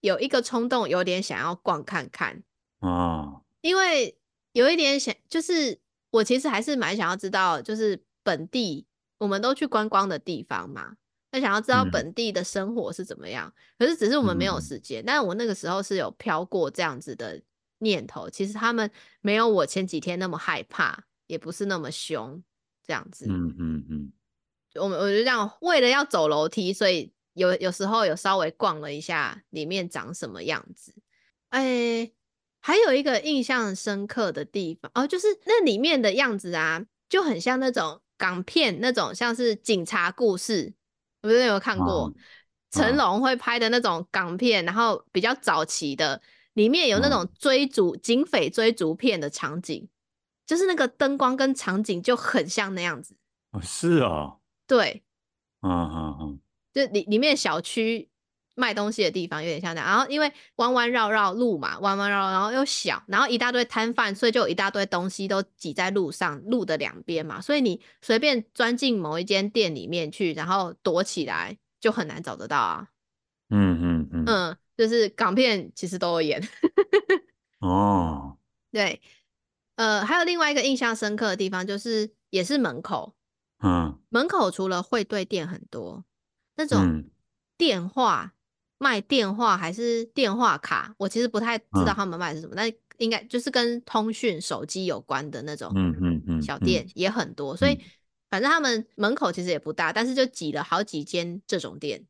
[0.00, 2.42] 有一个冲动，有点想要逛看看。
[2.80, 4.18] 啊，因为
[4.52, 5.78] 有一点想，就是。
[6.14, 8.86] 我其实还是蛮想要知道，就是本地
[9.18, 10.94] 我们都去观光的地方嘛，
[11.32, 13.52] 那想要知道本地的生活是怎么样。
[13.56, 17.42] 嗯、可是只是我们没有时间，嗯、但是我那个时候是有飘过这样子的
[17.78, 18.30] 念头。
[18.30, 18.88] 其实他们
[19.22, 22.40] 没有我前几天那么害怕，也不是那么凶，
[22.86, 23.26] 这样子。
[23.28, 24.12] 嗯嗯嗯。
[24.76, 30.94] 我们我就这样为了要走楼梯，所以有有时候有稍微逛了一下里面长什么样子。
[31.48, 32.14] 哎、欸，
[32.60, 40.74] 还有一个印象深刻的地方哦，就是那里面的样子啊，就很像那种港片那种，像是警察故事，
[41.22, 42.04] 我不知道有没有看过？
[42.04, 42.12] 啊
[42.74, 46.20] 成龙会拍的那种港片，然后比较早期的，
[46.54, 49.88] 里面有那种追逐警匪追逐片的场景，
[50.46, 53.16] 就是那个灯光跟场景就很像那样子。
[53.52, 55.02] 哦，是啊，对，
[55.62, 56.40] 嗯嗯嗯，
[56.72, 58.08] 就里里面小区
[58.54, 71.56] 卖东西的地方有点像那样，然后因为弯弯绕绕路嘛，弯弯绕绕，然后又小，然后一大堆摊贩，所以就有一大堆东西都挤在路上，路的两边嘛，所以你随便钻进某一间店里面去，然后躲起来。
[71.80, 72.88] 就很难找得到啊，
[73.50, 76.48] 嗯嗯嗯，嗯，就是港片其实都有演，
[77.60, 78.38] 哦，
[78.72, 79.02] 对，
[79.76, 83.14] 呃，还有另外一个印象深刻的地方，就是也是门口，
[83.62, 86.04] 嗯，门口除了汇兑店很多，
[86.56, 87.04] 那种
[87.56, 88.36] 电话、嗯、
[88.78, 97.78] 卖电话还是电话卡，我其实不太知道他们卖的是什么，但、嗯、应该就是跟通讯手机有关的那种，嗯嗯嗯，小店也很多，所以。
[98.30, 102.04] 反正他们门口其实也不大，但是就挤了好几间这种店，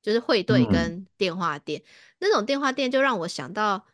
[0.00, 1.82] 就是汇兑跟电话店。
[1.82, 1.84] 嗯。
[2.20, 3.84] 那种电话店就让我想到，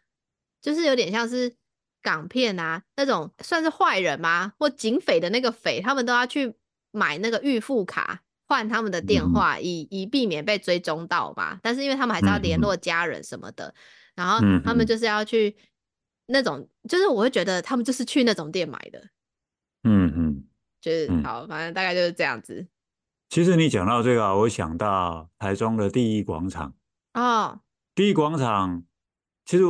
[0.61, 1.56] 就是有点像是
[2.02, 4.52] 港片啊那种，算是坏人吗？
[4.58, 6.54] 或警匪的那个匪，他们都要去
[6.90, 11.60] 买那个预付卡换他们的电话，以以避免被追踪到吧。
[11.62, 13.74] 但是因为他们还是要联络家人什么的，
[14.14, 15.56] 然后他们就是要去
[16.26, 19.08] 那种，就是我会觉得他们就是去那种店买的。
[19.84, 20.44] 嗯嗯。
[20.80, 22.66] 就是好，反正大概就是这样子。
[23.28, 26.74] 其实你讲到这个啊，我想到台中的第一广场
[27.14, 27.60] 哦。
[27.94, 28.82] 第一广场，
[29.44, 29.62] 其实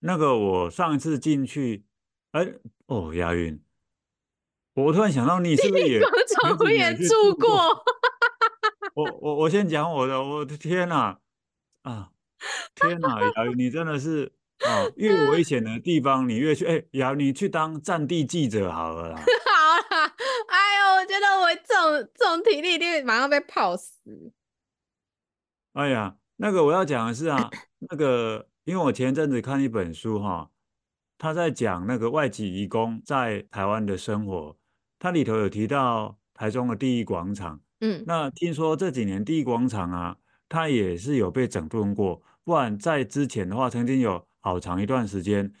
[0.00, 1.84] 那个我上一次进去，
[2.32, 3.60] 哎、欸，哦，亚云，
[4.74, 6.00] 我突然想到，你是不是也
[6.40, 7.84] 广场也住过？
[8.94, 11.18] 我我我先讲我的，我的天哪，
[11.82, 12.10] 啊，
[12.74, 19.16] 天哪，亚云，你真的是啊，越 危险的地方你越去，哎、欸，亚云，你去当战地记者好了啦。
[19.20, 20.14] 好啦，
[20.48, 24.32] 哎呦，我觉得我这种这种体力一定马上被泡死。
[25.74, 27.50] 哎呀，那个我要讲的是啊，
[27.90, 30.50] 那个因为我前阵子看一本书哈，
[31.16, 34.56] 他在讲那个外籍移工在台湾的生活，
[34.98, 37.60] 它里头有提到台中的第一广场。
[37.78, 40.16] 嗯，那听说这几年第一广场啊，
[40.48, 45.52] 它也是有被整顿过，不然在之前的话，曾经有好长一段时间，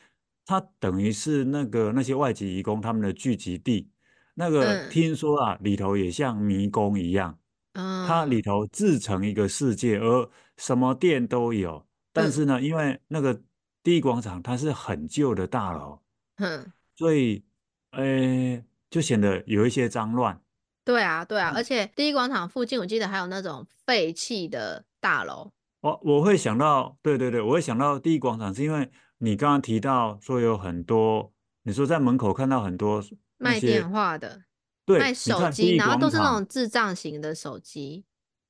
[0.44, 3.88] 它等于是那个那些外籍移工他们的聚集地。
[4.34, 7.38] 那个听说啊，里头也像迷宫一样，
[7.74, 11.85] 嗯，它里头自成一个世界，而什么店都有。
[12.16, 13.40] 但是呢，因为那个
[13.82, 16.00] 第一广场它是很旧的大楼，
[16.36, 17.44] 嗯，所以，
[17.90, 20.40] 呃，就显得有一些脏乱。
[20.84, 25.52] 对啊，对啊，而且第一广场附近我记得还有那种废弃的大楼。
[25.80, 33.04] 我我会想到，对对对，我会想到第一广场，是因为你刚刚提到说有很多，你说在门口看到很多。
[33.38, 34.44] 卖电话的，
[34.86, 38.06] 对，卖手机，然后都是那种智障型的手机。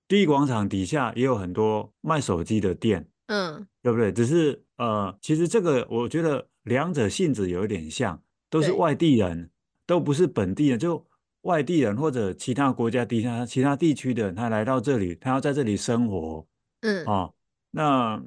[0.06, 4.12] 第一广场底下也有很多卖手机的店，嗯，对不对？
[4.12, 9.50] 只是呃，其实这个我觉得两者性质有一点像，都是外地人，
[9.86, 11.06] 都不是本地人，就
[11.42, 16.46] 外地人或者其他国家地下其他地区的人，他来到这里，他要在这里生活，
[16.80, 17.34] 嗯，哦，
[17.70, 18.22] 那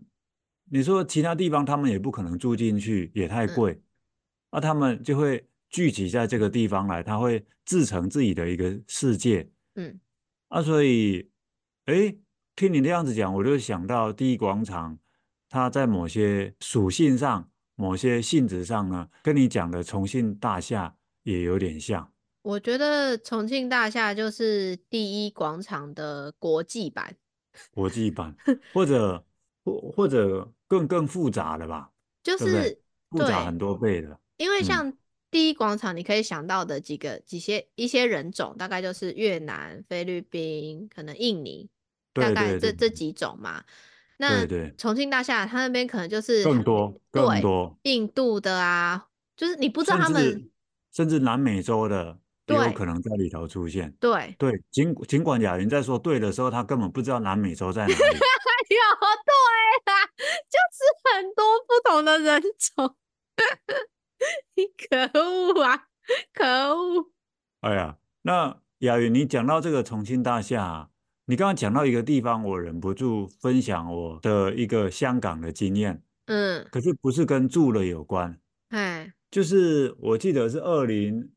[0.66, 3.82] 你说其他地方他们也不可能住进去，也太贵，
[4.52, 5.46] 那、嗯啊、他们就会。
[5.72, 9.48] 聚集在这个地方来，他会自成自己的一个世界。
[9.76, 10.00] 嗯，
[10.48, 11.30] 啊，所以，
[11.86, 12.12] 哎，
[12.60, 15.00] 听你这样子讲，我就想到第一广场，
[15.48, 20.94] 它在某些属性上、某些性质上呢，跟你讲的重庆大厦
[21.24, 22.12] 也有点像。
[22.42, 27.16] 我觉得重庆大厦就是第一广场的国际版，
[27.72, 28.36] 国际版，
[28.74, 29.24] 或者
[29.64, 31.90] 或或者更更复杂的吧，
[32.22, 32.78] 就是
[33.10, 34.94] 复杂很多倍的，因为像。
[35.32, 41.70] 第一广场，你可以想到的几个、几些一些人种，大概就是越南、菲律宾，可能印尼，
[42.20, 43.64] 大概这这几种嘛。
[44.18, 44.46] 那
[44.78, 50.50] 重庆大厦，它那边可能就是更多、更多印度的啊，就是你不知道他们，
[50.92, 53.94] 甚至，南美洲的也有可能在里头出现。
[54.00, 57.94] 对对，尽尽管雅云在说对的时候，他根本不知道南美洲在哪里。
[58.70, 60.06] 有对啦，
[60.50, 62.96] 就是很多不同的人种。
[64.56, 65.88] 你可恶啊！
[66.34, 67.12] 可恶！
[67.62, 70.90] 哎呀，那雅云，你讲到这个重庆大厦啊，
[71.30, 76.02] 你刚刚讲到一个地方，我忍不住分享我的一个香港的经验。
[76.26, 78.36] 嗯，可是不是跟住了有关。
[78.70, 81.30] 哎，就是我记得是二零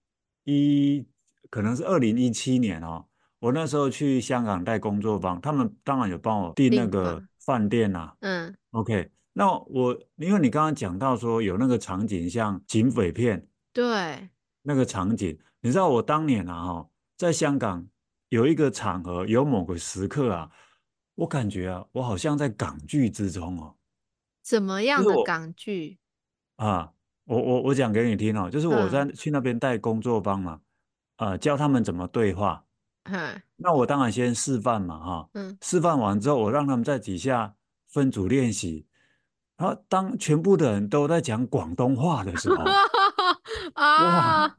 [0.45, 1.07] 一，
[1.51, 3.05] 可能是二零一七年哦，
[3.39, 8.17] 我那时候去香港带工作坊，他们当然有帮我订那个饭店啊。
[8.21, 14.31] 嗯，OK，那我因为你刚刚讲到说有那个场景像警匪片，对，
[14.63, 17.87] 那个场景，你知道我当年啊哈，在香港
[18.33, 20.51] 有一个场合，有某个时刻啊，
[21.17, 23.77] 我感觉啊，我好像在港剧之中哦。
[24.43, 25.99] 怎么样的港剧？
[26.57, 26.95] 啊，
[27.27, 30.53] 我我我讲给你听哦，就是我在去那边带工作坊嘛，
[31.17, 32.65] 啊、嗯呃，教他们怎么对话。
[33.05, 37.55] 嗯，那我当然先示范嘛，哈，嗯，示范完之后，我让他们在底下
[37.91, 38.87] 分组练习。
[39.59, 42.65] 然后当全部的人都在讲广东话的时候，
[43.75, 44.59] 啊，哇，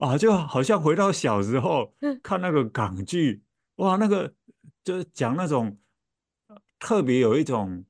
[0.00, 3.42] 啊，就好像回到小时候看那个港剧，
[3.76, 4.34] 哇，那个
[4.82, 5.78] 就是讲那种
[6.78, 7.84] 特别有一种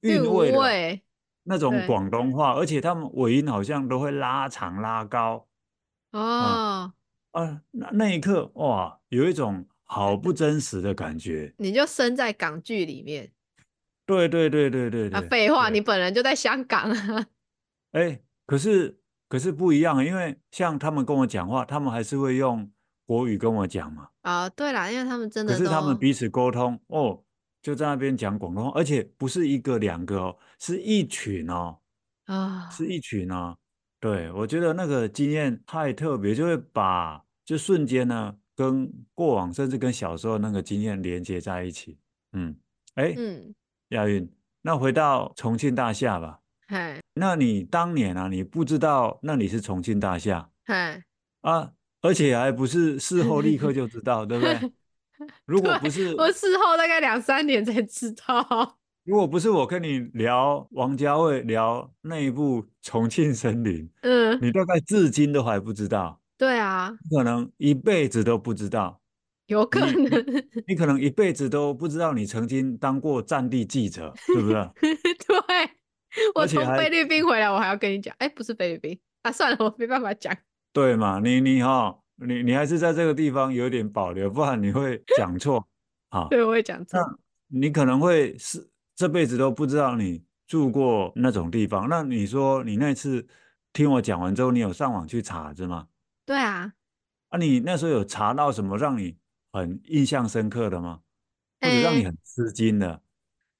[0.00, 1.00] 韵味的。
[1.44, 5.48] 那种广东话，而且他们尾音好像都会拉长拉高。
[6.12, 6.94] 哦，啊，
[7.32, 11.52] 啊，那那一刻哇，有一种好不真实的感觉。
[11.58, 13.32] 你就身在港剧里面。
[14.06, 15.18] 对对对对对对。
[15.18, 17.26] 啊，废话，你本人就在香港啊。
[17.90, 19.00] 哎，可是
[19.32, 22.70] 可是不一样，因为像他们跟我讲话，他们还是会用
[23.06, 24.10] 国语跟我讲嘛。
[24.20, 25.56] 啊，对啦，因为他们真的。
[25.56, 27.24] 可是他们彼此沟通哦。
[27.62, 31.78] 就在那边讲广东话，而且不是一个两个哦，是一群哦，
[32.26, 33.56] 啊，是一群哦。
[33.98, 41.98] 对，我觉得那个经验太特别，就会把就瞬间呢跟过往甚至跟小时候那个经验连接在一起。
[42.34, 42.54] 嗯，
[42.96, 43.54] 哎，嗯，
[43.90, 46.40] 亚运，那回到重庆大厦吧。
[46.66, 51.02] 嗨，那你当年啊，你不知道那里是重庆大厦， 嗨，
[51.42, 54.72] 啊，而且还不是事后立刻就知道，对不对？
[55.46, 58.78] 如果不是我事后大概两三年才知道。
[59.04, 66.20] 如果不是我跟你聊王家卫聊那一部《重庆森林》，嗯，你大概至今都还不知道。
[66.38, 69.00] 对啊，可能一辈子都不知道。
[69.46, 70.08] 有可能你，
[70.68, 74.70] 你可能一辈子都不知道你曾经当过战地记者，是不是？
[74.80, 75.70] 对，
[76.34, 80.36] 我从菲律宾回来，我还要跟你讲，哎，不是菲律宾啊，算了，我没办法讲。
[80.72, 81.98] 对嘛，你你哈、哦。
[82.24, 85.66] 你你还是在这个地方有点保留，不然你会讲错
[86.10, 86.28] 啊。
[86.30, 87.00] 对，我会讲错。
[87.48, 91.88] 你可能会是这辈子都不知道你住过那种地方。
[91.88, 93.26] 那你说你那次
[93.72, 95.88] 听我讲完之后，你有上网去查是吗？
[96.24, 96.72] 对啊。
[97.30, 99.16] 啊，你那时候有查到什么让你
[99.50, 101.00] 很印象深刻的吗？
[101.60, 102.88] 或者让你很吃惊的？
[102.88, 103.00] 欸，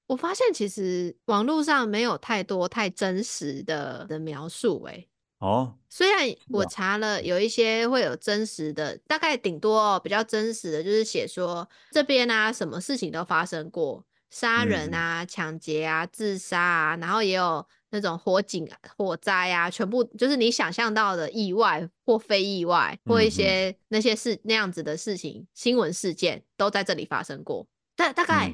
[0.07, 5.07] 我发现其实网络上没有太多太真实的的描述，欸，
[5.39, 28.53] 哦，虽然我查了有一些会有真实的，大概顶多哦比较真实的就是写说这边啊什么事情都发生过，杀人啊、抢劫啊、自杀啊，然后也有那种火警、火灾啊，全部就是你想象到的意外或非意外或一些那些事那样子的事情，新闻事件都在这里发生过，大大概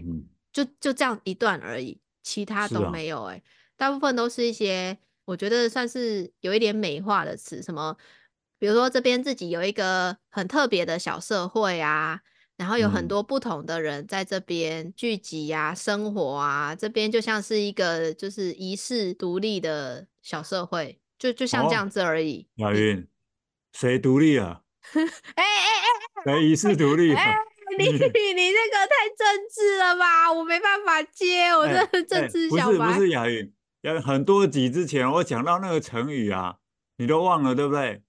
[0.63, 3.43] 就就这样一段而已，其他都没有欸，
[3.77, 4.97] 大部分都是一些。
[5.25, 7.95] 我觉得算是有一点美化的词，什么，
[8.57, 12.19] 比如说这边自己有一个很特别的小社会啊，
[12.57, 22.47] 然后有很多不同的人在这边聚集啊，生活啊，这边就像是一个就是遗世独立的小社会，就就像这样子而已。
[22.55, 23.07] 亚云，
[23.73, 24.63] 谁独立啊？
[25.35, 27.13] 哎哎哎，谁遗世独立？
[27.13, 27.35] 哎，
[27.79, 27.91] 你
[28.33, 32.63] 你这个太政治了吧，我没办法接，我这是 政治小白。
[32.65, 33.53] 不是不是雅云。
[33.81, 36.57] 有很多集之前，我讲到那个成语啊，
[36.97, 38.03] 你都忘了对不对？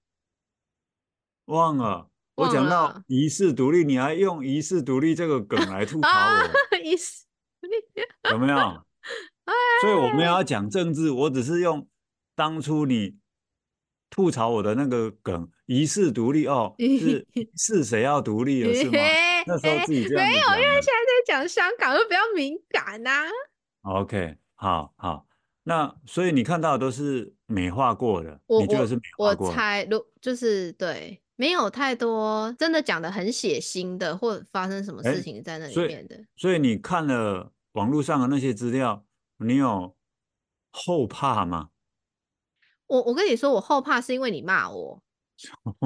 [1.47, 7.25] 忘了，我讲到遗世独立，你还用遗世独立这个梗来吐槽我， 遗世
[7.61, 7.77] 独立
[8.31, 8.59] 有没有？
[9.81, 11.89] 所以我没有要讲政治，我只是用
[12.37, 13.17] 当初你
[14.11, 17.25] 吐槽我的那个梗，遗世独立哦， 是
[17.57, 18.99] 是谁要独立了 是吗？
[19.47, 23.11] 那时候自己这样没有，因为现在在讲香港，就比较敏感呐、
[23.83, 23.93] 啊。
[24.01, 25.29] OK，好好。
[25.63, 29.53] 那所以你看到的都是美化过的，你觉得是美化过的？
[29.53, 36.17] 我猜，如就是对，没有太多真的讲的很血腥的，或发生什么事情在那里面的。
[36.17, 39.05] 所以，所以你看了网络上的那些资料，
[39.37, 39.95] 你有
[40.73, 41.69] 后怕吗？
[42.89, 45.01] 我我跟你说，我后怕是因为你骂我。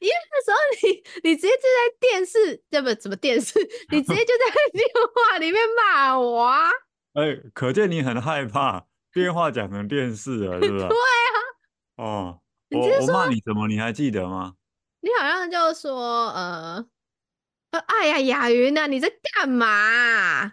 [0.00, 2.88] 因为那时候你你直接就在电视，对不？
[3.00, 3.58] 什么电视？
[3.90, 4.84] 你直接就在 电
[5.14, 6.68] 话里面骂我啊！
[7.14, 10.86] 哎，可见你很害怕电话讲成电视了，是不是？
[10.88, 11.36] 对啊。
[11.96, 12.40] 哦，
[12.70, 13.66] 我我骂你什么？
[13.68, 14.54] 你还记得吗？
[15.00, 16.84] 你好像就说，呃，
[17.70, 20.52] 哎呀，雅云啊，你在干嘛？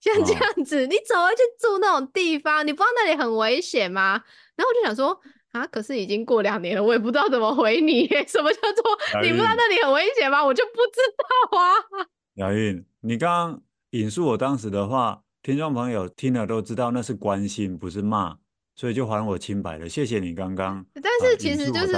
[0.00, 2.66] 像这样子，哦、你怎么会去住那种地方？
[2.66, 4.22] 你不知道那里很危险吗？
[4.56, 5.20] 然后我就想说，
[5.52, 8.06] 啊，可是已经过两年了，我也不知道怎么回你。
[8.28, 10.44] 什么叫做你不知道那里很危险吗？
[10.44, 12.06] 我就不知道啊。
[12.34, 18.38] 雅韵，你刚刚引述我当时的话，听众朋友听了都知道那是关心，不是骂，
[18.76, 19.88] 所以就还我清白了。
[19.88, 20.86] 谢谢你刚刚。
[20.94, 21.96] 但是其实就是，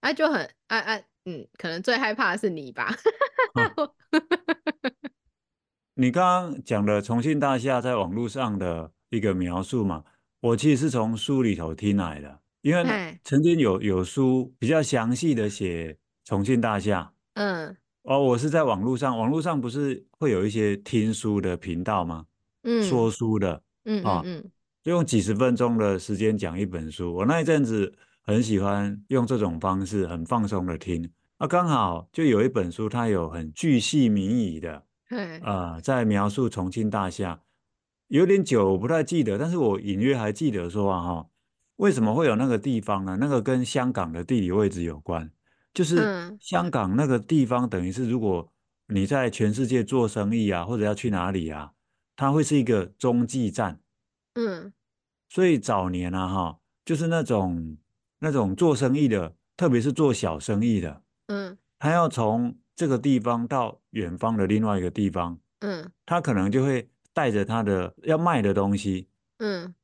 [0.00, 2.94] 哎、啊，就很，哎、啊、哎、啊，嗯，可能最害怕的是你吧。
[5.94, 10.04] 你刚刚讲的重庆大厦在网络上的一个描述嘛，
[10.40, 12.40] 我其实是从书里头听来的。
[12.66, 22.26] 因为曾经有有书比较详细的写重庆大厦，嗯，哦，我是在网络上，网络上不是会有一些听书的频道吗？
[22.64, 24.50] 嗯，说书的，嗯嗯嗯，
[24.82, 27.14] 就用几十分钟的时间讲一本书。
[27.14, 31.08] 我那一阵子很喜欢用这种方式，很放松的听。
[31.36, 34.82] 啊，刚好就有一本书，它有很巨细靡遗的，
[35.44, 37.40] 呃，在描述重庆大厦，
[38.08, 41.26] 有点久，我不太记得，但是我隐约还记得说啊，哈。
[41.76, 43.16] 为什么会有那个地方呢？
[43.20, 45.30] 那个跟香港的地理位置有关，
[45.74, 48.50] 就是香港那个地方，等于是如果
[48.88, 51.72] 你在全世界做生意啊，或者要去哪里啊，
[52.16, 53.80] 它会是一个中继站。
[54.34, 54.72] 嗯，
[55.28, 57.76] 所以早年啊，哈，就是那种
[58.20, 69.08] 那种做生意的，特别是做小生意的，嗯，他要从这个地方到远方的另外一个地方，嗯，他可能就会带着他的要卖的东西，
[69.38, 69.74] 嗯，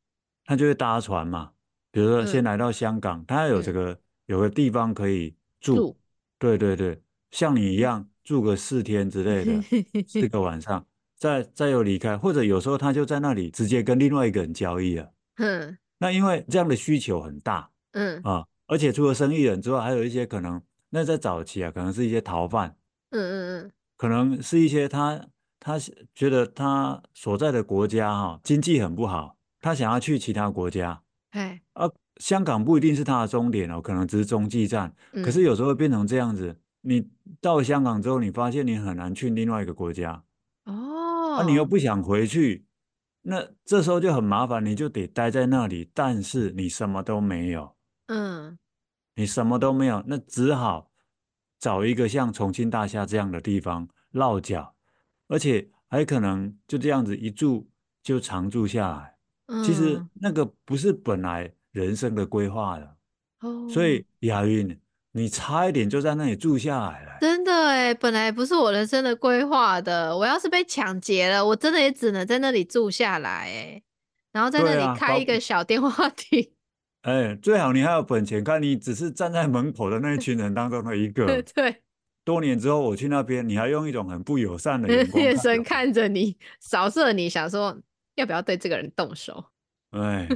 [0.45, 1.53] 他就会搭船嘛。
[1.93, 5.99] 比如说，先来到香港，嗯、他有这个、嗯、有个地方可以住，住。
[6.39, 9.63] 对对对，像你一样住个四天之类的，
[10.09, 10.85] 四个晚上，
[11.17, 15.13] 再再又离开，或者有时候他就在那里直接跟另外一个人交易了。
[15.37, 18.21] 嗯，那因为这样的需求很大，嗯。
[18.25, 22.75] 啊，而且除了生意人之外，还有一些可能，那在早期啊，可能是一些逃犯，
[23.11, 25.25] 嗯嗯嗯，可能是一些他
[25.61, 25.79] 他
[26.15, 31.03] 觉得他所在的国家哈、啊、经济很不好，他想要去其他国家。
[31.33, 34.95] 哎，啊，香港不一定是它的终点哦，可能只是中继站。
[35.13, 37.11] 嗯、可是有时候会变成这样子，你
[37.41, 40.25] 到香港之后，你发现你很难去另外一个国家。
[40.65, 42.67] 哦，啊，你又不想回去，
[43.23, 47.75] 那这时候就很麻烦，你就得待在那里，但是你什么都没有。
[48.09, 48.59] 嗯，
[49.15, 50.91] 你什么都没有，那只好
[51.59, 54.75] 找一个像重庆大厦这样的地方落脚，
[55.29, 57.71] 而且还可能就这样子一住
[58.03, 59.12] 就常住下来。
[59.65, 62.97] 其实那个不是本来人生的规划的，
[63.41, 64.79] 哦，所以亚韵，
[65.13, 67.19] 你差一点就在那里住下来了。
[67.21, 70.17] 真的哎，本来不是我人生的规划的。
[70.17, 73.83] 我要是被抢劫了，我真的也只能在那里住下来哎，
[74.33, 76.51] 然后在那里开一个小电话亭。
[77.03, 81.43] 哎，最好你还有本钱，看你只是站在门口的那一群人当中的一 个。
[81.55, 81.83] 对，
[82.25, 84.89] 多年之后我去那边，你还用一种很不友善的
[85.19, 87.77] 眼神看着你，扫射你，想说。
[88.17, 89.45] 要不要对这个人动手？
[89.91, 90.29] 哎，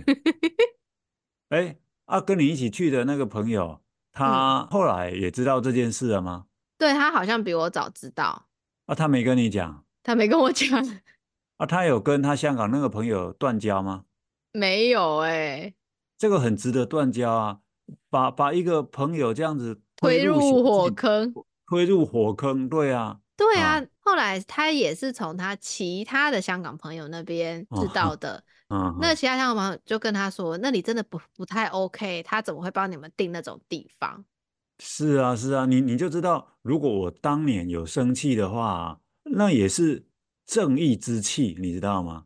[1.50, 3.80] 哎，啊，跟你一起去的那个朋友，
[4.12, 6.46] 他后来也知道这件事了吗？
[6.78, 8.48] 对，他好像比我早知道。
[8.86, 9.84] 啊，他没跟你讲？
[10.02, 10.80] 他没跟我讲。
[11.58, 14.04] 啊，他有跟他香港那个朋友断交吗？
[14.52, 15.74] 没有哎、欸。
[16.18, 17.60] 这个很值得断交啊！
[18.10, 21.34] 把把一个朋友这样子推入，推入火坑，
[21.66, 23.20] 推入火坑，对啊。
[23.36, 23.86] 对啊，啊，
[24.16, 28.42] 后来他也是从他其他的香港朋友那边知道的。
[28.68, 34.24] 嗯、哦，那其他香港朋友就跟他说，那里真的不不太 OK，他怎么会帮你们订那种地方？
[34.78, 40.06] 是啊，是啊，你你就知道，如果我当年有生气的话，那也是
[40.46, 42.24] 正义之气，你知道吗？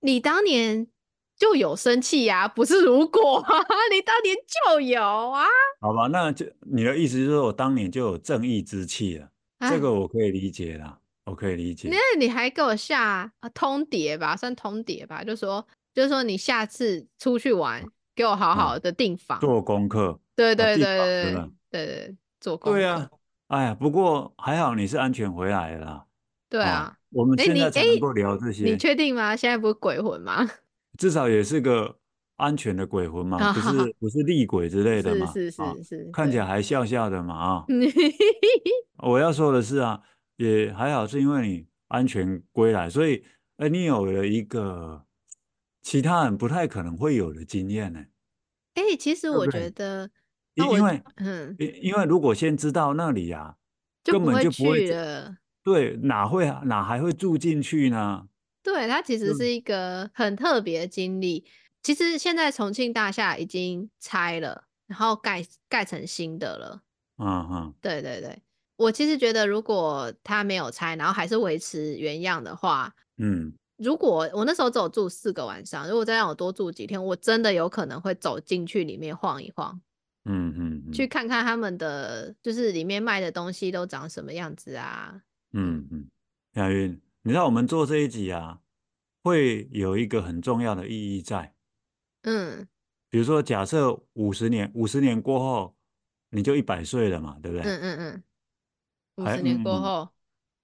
[0.00, 0.86] 你当年
[1.36, 3.44] 就有生气呀、啊，不是如果，
[3.92, 4.34] 你当年
[4.72, 5.44] 就有啊。
[5.82, 9.28] 好吧，那就你的意思就是说我当年就有正义之气了。
[9.68, 11.88] 这个我可以理解啦，我可以理解。
[11.90, 20.18] 那你还给我下通牒吧，算通牒吧，就说就说你下次出去玩，给我好好的订房，做功课。
[20.34, 22.78] 对对对对对对对，做功课。
[22.78, 23.10] 对啊，
[23.48, 26.04] 哎呀，不过还好你是安全回来了啦。
[26.48, 28.64] 对啊，我们现在才能够聊这些。
[28.64, 29.34] 你确定吗？
[29.34, 30.48] 现在不是鬼魂吗？
[30.96, 31.98] 至少也是个
[32.36, 35.26] 安全的鬼魂嘛，不是不是厉鬼之类的嘛？
[35.32, 37.64] 是是是是，看起来还笑笑的嘛啊。
[39.02, 40.00] 我要说的是啊，
[40.36, 43.24] 也还好，是因为你安全归来，所以
[43.56, 45.04] 哎，你有了一个
[45.82, 48.04] 其他人不太可能会有的经验呢。
[48.74, 50.10] 哎，其实我觉得，
[50.54, 53.56] 因为嗯，因因为如果先知道那里呀，
[54.04, 55.36] 根本就不会了。
[55.62, 58.28] 对，哪会哪还会住进去呢？
[58.62, 61.46] 对，它其实是一个很特别的经历。
[61.82, 66.82] 其实现在重庆大厦已经拆了，然后盖盖成新的了。
[67.16, 68.42] 嗯哼，对对对。
[68.76, 79.80] 我其实觉得，如果它没有拆，然后还是维持原样的话，嗯，如果我那时候只有住四个晚上，如果再让我多住几天，我真的有可能会走进去里面晃一晃，
[80.24, 85.22] 嗯嗯，嗯，去看看他们的就是里面卖的东西都长什么样子啊。
[85.52, 86.06] 嗯嗯，
[86.54, 88.60] 亚云，你知道我们做这一集啊，
[89.22, 91.54] 会有一个很重要的意义在。
[92.22, 92.66] 嗯，
[93.08, 95.74] 比如说假设五十年，五十年过后
[96.30, 97.64] 你就一百岁了嘛，对不对？
[97.64, 98.22] 嗯嗯嗯，
[99.16, 100.08] 五十年过后。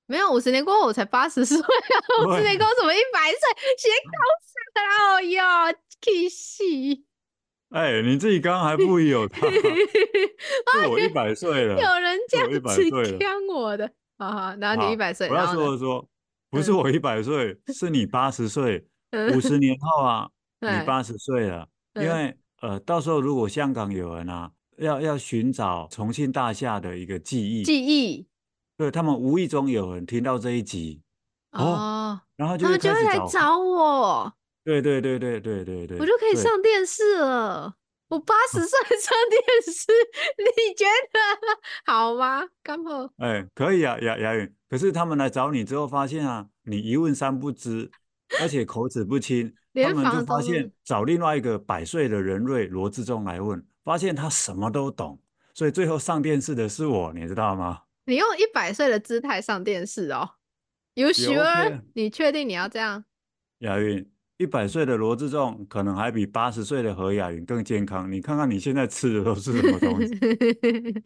[0.07, 2.27] 没有五十年过后我才八十岁啊！
[2.27, 3.41] 五十年过后怎么一百岁？
[3.79, 4.81] 先搞死了？
[5.15, 6.63] 哦哟，气死！
[7.71, 11.81] 哎，你自己刚刚还不有他， 是我一百岁了。
[11.81, 15.31] 有人这样子讲我的，好好，然后你一百岁。
[15.31, 16.07] 我要说的说，
[16.51, 18.87] 不是我一百岁，是你八十岁。
[19.35, 20.29] 五十年后啊，
[20.61, 28.27] 你 八十岁了，因为呃，到时候如果香港有人啊，要要寻找重庆大厦的一个记忆，记忆。
[28.77, 31.03] 对，他们无意中有人听到这一集
[31.53, 34.33] 哦，哦，然后就会就会来找我。
[34.65, 37.75] 对对对对对对对，我就可以上电视了。
[38.09, 39.91] 我八十岁 上电视，
[40.39, 42.47] 你觉得好吗？
[42.63, 43.09] 刚好。
[43.17, 44.55] 哎，可以啊，雅雅云。
[44.69, 47.91] 可是他们来找你之后，发现啊，你一问三不知，
[48.41, 55.19] 而且口齿不清，他们就发现找另外一个百岁的人瑞罗志忠来问，发现他什么都懂，
[55.55, 57.81] 所以最后上电视的是我，你知道吗？
[58.05, 60.31] 你用一百岁的姿态上电视哦
[60.95, 61.81] ？You sure？
[61.95, 63.05] 你确定你要这样？
[63.59, 68.11] 雅云，一百岁的罗志仲可能还比八十岁的何雅云更健康。
[68.11, 70.15] 你看看你现在吃的都是什么东西？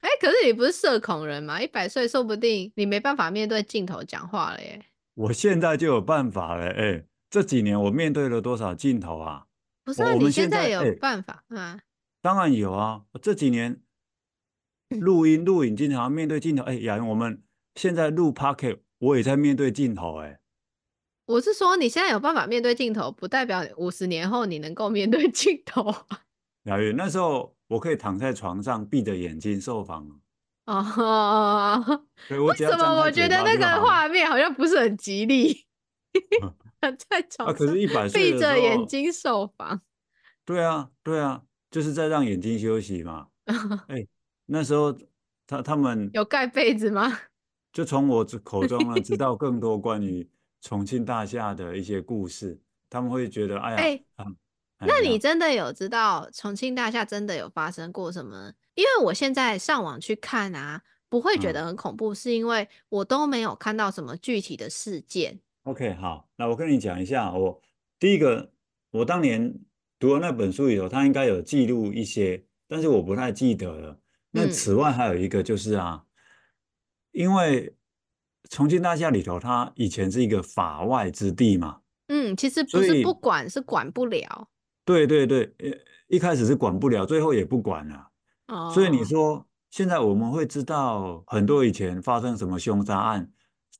[0.00, 1.60] 哎、欸，可是你不是社恐人吗？
[1.60, 4.80] 一百岁说不定你没办法面对镜头讲话了耶。
[5.14, 9.46] 我现在就有办法了，哎、欸，这几年我面对了多少镜头啊？
[9.82, 11.80] 不是、啊，你现在有办法啊、欸？
[12.22, 13.80] 当然有啊，这几年。
[14.96, 17.42] 录音录影经常面对镜头，哎、欸，雅云，我们
[17.74, 20.40] 现在录 Pocket，我也在面对镜头、欸，哎，
[21.26, 25.94] 我是说你现在有办法面对镜头，不代表五十年后你能够面对镜头。
[26.64, 30.08] 雅云，那时候我可以躺在床上闭着眼睛受访
[30.64, 35.66] 哦， 为什么我觉得那个画面好像不是很吉利？
[36.80, 39.82] 在床上，闭着眼睛受访。
[40.46, 43.26] 对啊，对啊，就是在让眼睛休息嘛。
[43.88, 44.08] 哎、欸。
[44.50, 44.96] 那时候，
[45.46, 47.20] 他他们有盖被子吗？
[47.70, 50.28] 就从我口中呢，知道更多关于
[50.62, 52.58] 重庆大厦的一些故事。
[52.90, 54.24] 他们会觉得，哎呀，
[54.80, 58.54] 那你真的有知道重庆大厦真的有发生过什么？
[58.74, 65.40] 因为我现在上网去看啊，不会觉得很恐怖，嗯、是因为我都没有看到什么具体的事件。
[65.64, 67.60] OK，好，那我跟你讲一下，我
[67.98, 68.50] 第一个，
[68.92, 69.54] 我当年
[69.98, 74.00] 读了那本书以后，他应该有记录一些，但是我不太记得了。
[74.30, 76.08] 那此外还有一个就是啊，嗯、
[77.12, 77.74] 因为
[78.50, 81.80] 重庆大厦里头，它以前是一个法外之地嘛。
[82.08, 84.48] 嗯，其实不是不管，是管不了。
[84.84, 85.54] 对对对，
[86.08, 88.08] 一开始是管不了，最后也不管了。
[88.46, 88.70] 哦。
[88.72, 93.30] 所以你说现在我们会知道很多以前发生什么凶杀案，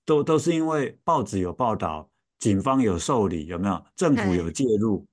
[0.05, 3.83] 都都是因为报纸有报道，警方有受理，有没有？
[3.97, 5.07] 政府有介入。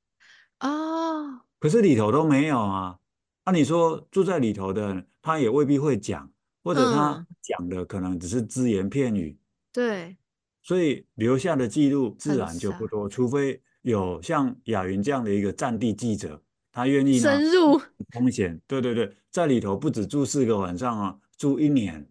[0.59, 1.41] 哦。
[1.59, 2.99] 可是里头都没有啊。
[3.45, 6.31] 那、啊、你说住在里头的，他也未必会讲，
[6.63, 9.31] 或者他讲的可能只是只言片语。
[9.31, 9.41] 嗯、
[9.73, 10.17] 对，
[10.61, 16.39] 所以留下的记录自然就不多，除非有像雅云这样的一个战地记者，
[16.71, 18.61] 他愿意深入风险。
[18.67, 22.07] 对对对，在里头不止住四个晚上啊，住一年，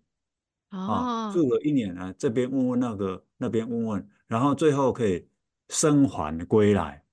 [0.71, 5.25] 哦、啊，住了一年啊，这边问问那个，那边问问，然后最后可以
[5.69, 7.05] 生还归来，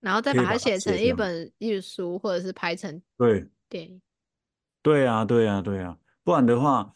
[0.00, 3.48] 然后再把它写成一本艺术书，或者是拍成对。
[3.70, 4.00] 对，
[4.88, 6.90] 对啊，对啊，对啊，不然的话，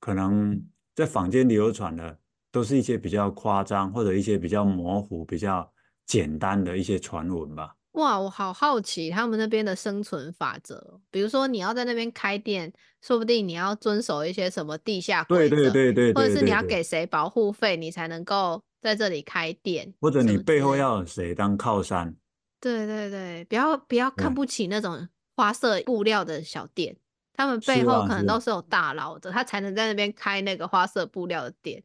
[0.00, 0.64] 可能
[0.94, 2.18] 在坊间流传的
[2.50, 5.70] 都是一些比较夸张，或者一些比较模糊、比较
[6.06, 7.76] 简单的一些传闻吧。
[7.92, 12.72] 哇，我好好奇他们那边的生存法则，比如说你要在那边开店，
[13.02, 22.16] 说不定你要遵守一些什么地下规则，对对对对，或者是你要给谁保护费，你才能够在这里开店，或者你背后要有谁当靠山。
[22.58, 25.06] 对对对，不要不要看不起那种。
[25.36, 26.96] 花色布料的小店，
[27.34, 31.82] 他们背后可能都是有大佬的，啊啊、他才能在那边开那个花色布料的店。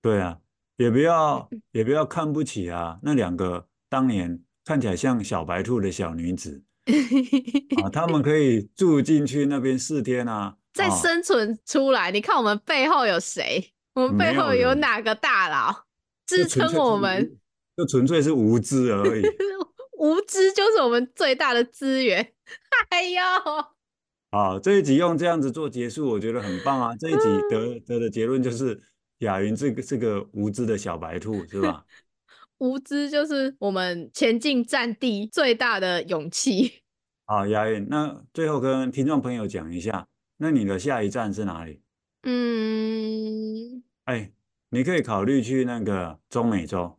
[0.00, 0.38] 对啊，
[0.76, 6.62] 也不要也不要看不起啊，那两个当年看起来像小白兔的小女子
[7.82, 12.08] 啊，他们可以住进去那边四天啊，再生存出来。
[12.08, 13.72] 啊、你看我们背后有谁？
[13.94, 15.84] 我们背后有哪个大佬
[16.26, 17.38] 支撑我们？
[17.76, 19.22] 就纯粹是无知而已。
[19.98, 22.34] 无知就是我们最大的资源。
[22.90, 23.20] 哎呦，
[24.34, 26.96] 好，这一集用这样子做结束，我觉得很棒啊！
[26.96, 27.18] 这一集
[27.48, 28.76] 得得的结论就是，
[29.18, 31.84] 雅云这个这个无知的小白兔是吧？
[32.58, 36.82] 无知就是我们前进战地最大的勇气。
[37.26, 40.08] 好，雅云，那最后跟听众朋友讲一下，
[40.38, 41.80] 那你的下一站是哪里？
[42.24, 44.32] 嗯，哎，
[44.70, 46.98] 你可以考虑去那个中美洲。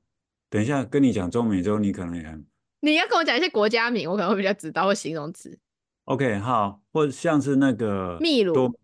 [0.50, 2.46] 等一下跟你讲中美洲，你可能也很……
[2.80, 5.60] 你要跟我讲一些国家名，我可能会比较知道或形容词。
[6.06, 8.76] OK，好，或像是那个秘鲁，多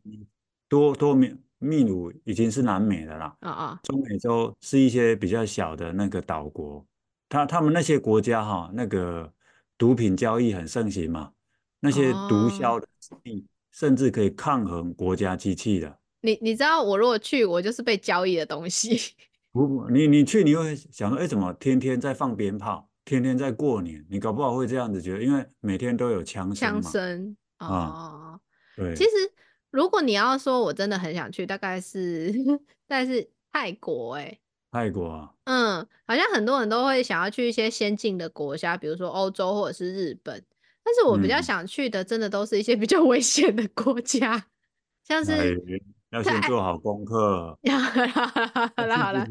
[0.67, 3.35] 多多米秘鲁已经是南美的啦。
[3.39, 6.85] 啊啊，中美洲是一些比较小的那个岛国，
[7.27, 9.31] 他他们那些国家哈，那个。
[9.77, 11.31] 毒品交易很盛行嘛，
[11.79, 15.97] 那些毒枭的势力甚至可以抗衡国家机器的。
[16.21, 18.95] 你你知道，我如果去，我就是被交易的东西。
[19.51, 24.05] 不不，你你去，你会想说，哎，怎么天天在放鞭炮，天天在过年？
[24.09, 26.81] 你搞不好会这样子觉得，因为每天都有枪声嘛。
[26.81, 28.39] 枪声哦，
[28.75, 28.95] 对。
[28.95, 29.09] 其实，
[29.69, 32.33] 如果你要说我真的很想去，大概是，
[32.87, 34.39] 大概是泰国哎、欸。
[34.71, 40.41] 泰国啊，嗯，好像很多人都会想要去一些先进的国家，比如说欧洲或者是日本。
[40.83, 44.43] 但是我比较想去的，真的都是一些比较危险的国家，嗯、
[45.03, 45.45] 像是、哎、
[46.11, 47.57] 要先做好功课。
[48.77, 49.25] 好了好了，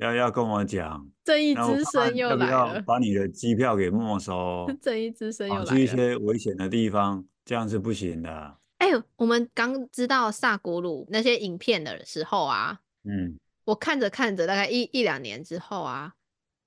[0.00, 4.66] 要要跟我讲，正义之声又来了，要不要把你的机票给没收？
[4.80, 8.56] 正义之声又来了，去一些危险的地方，这样是不行的。
[8.78, 13.38] 哎呦，我们刚知道萨古鲁那些影片的时候啊，嗯。
[13.66, 16.12] 我看着看着，大概一一两年之后啊，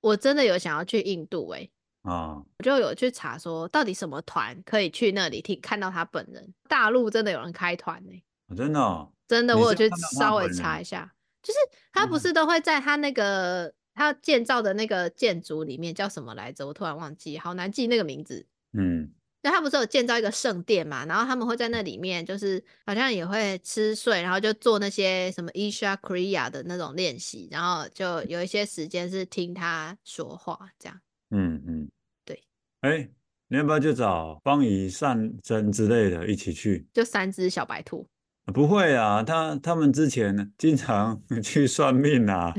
[0.00, 1.70] 我真的有想要去印度哎、欸，
[2.02, 6.52] 啊、哦，我就有去查说到底什么团可以去那里听看到他本人。
[6.68, 8.24] 大陆真的有人开团呢、欸，
[8.56, 9.88] 真的、哦，真的，我有去
[10.18, 11.58] 稍微查一下，就是
[11.92, 16.66] 他不是都会在他那个、嗯、他建造的那个建筑里面叫什么来着？
[16.66, 19.10] 我突然忘记，好难记那个名字，嗯。
[19.40, 21.06] 那他不是有建造一个圣殿嘛？
[21.06, 31.00] 然后他们会在那里面，就是好像也会吃睡，然后就做那些什么 Isha Kriya 的那种练习，然后就有一些时间是听他说话这样。
[31.30, 31.88] 嗯嗯，
[32.24, 32.42] 对。
[32.80, 33.10] 哎、欸，
[33.46, 36.88] 你要不要就找方以善真之类的一起去？
[36.92, 38.04] 就三只小白兔？
[38.52, 42.52] 不会啊，他他们之前经常 去算命啊，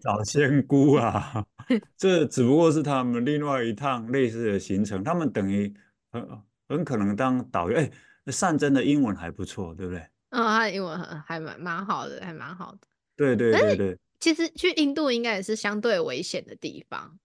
[0.00, 1.44] 找仙姑啊，
[1.96, 5.74] 这只不过是他们另外一趟类似的行程，他们等于。
[6.14, 6.28] 很
[6.68, 7.90] 很可能当导游，哎、
[8.24, 9.98] 欸，善真的英文还不错，对不对？
[10.30, 12.78] 嗯、哦，他的英文很还蛮蛮好的，还蛮好的。
[13.16, 13.98] 对对对对。
[14.20, 17.18] 其实去印度应该也是相对危险的地方，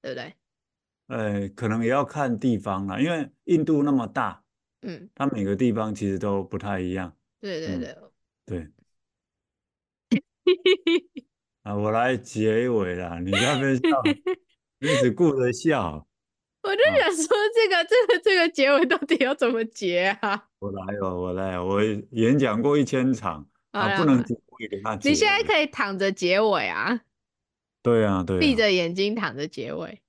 [0.00, 0.34] 对不对？
[1.08, 4.42] 呃，可能也要看地方啦，因为印度那么大，
[4.80, 7.12] 嗯，它每个地方其实都不太一样。
[7.40, 7.88] 对对对。
[7.88, 8.10] 嗯、
[8.46, 8.68] 对。
[11.62, 14.02] 啊，我来结尾了，你在那边笑，
[14.80, 16.06] 你只顾着笑。
[16.62, 20.48] 我就想说，这个、啊、这个、这个结尾到底要怎么结啊？
[20.60, 24.94] 我来哦，我来，我演讲过一千场啊，不能结尾给他。
[25.02, 27.00] 你现在可以躺着结尾啊？
[27.82, 30.02] 对啊，对啊，闭着眼睛躺着结尾。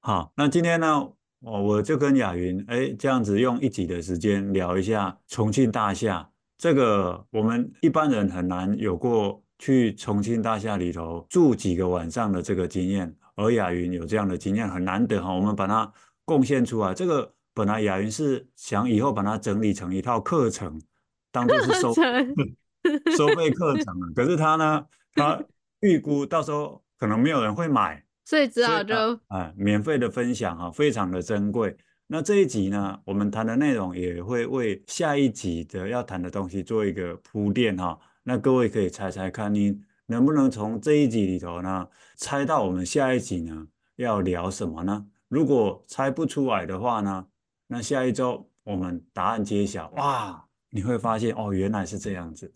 [0.00, 6.30] 好，那今天呢，我我就跟雅云，哎，这样子用一集的时间聊一下重庆大厦。
[6.58, 13.14] 这个我们一般人很难有过去重庆大厦里头住几个晚上的这个经验。
[13.36, 15.92] 而雅云有这样的经验很难得哈，我们把它
[16.24, 16.94] 贡献出来。
[16.94, 20.80] 这个本来雅云是想以后把它整理成一套课程，
[21.32, 21.92] 当做是 收
[23.16, 24.12] 收费课程了。
[24.14, 24.86] 可是他呢，
[25.16, 25.42] 他
[25.80, 28.94] 预估到时候可能没有人会买，所以只好就
[29.26, 31.76] 哎，免费的分享哈，非常的珍贵。
[32.06, 37.98] 那这一集呢，我们谈的内容也会为下一集的要谈的东西做一个铺垫哈。
[38.22, 39.80] 那各位可以猜猜看你。
[40.06, 45.06] 能不能从这一集里头呢，猜到我们下一集呢要聊什么呢？
[45.28, 47.28] 如果猜不出来的话呢，
[47.68, 52.52] 那下一周我们答案揭晓，哇，你会发现哦，原来是这样子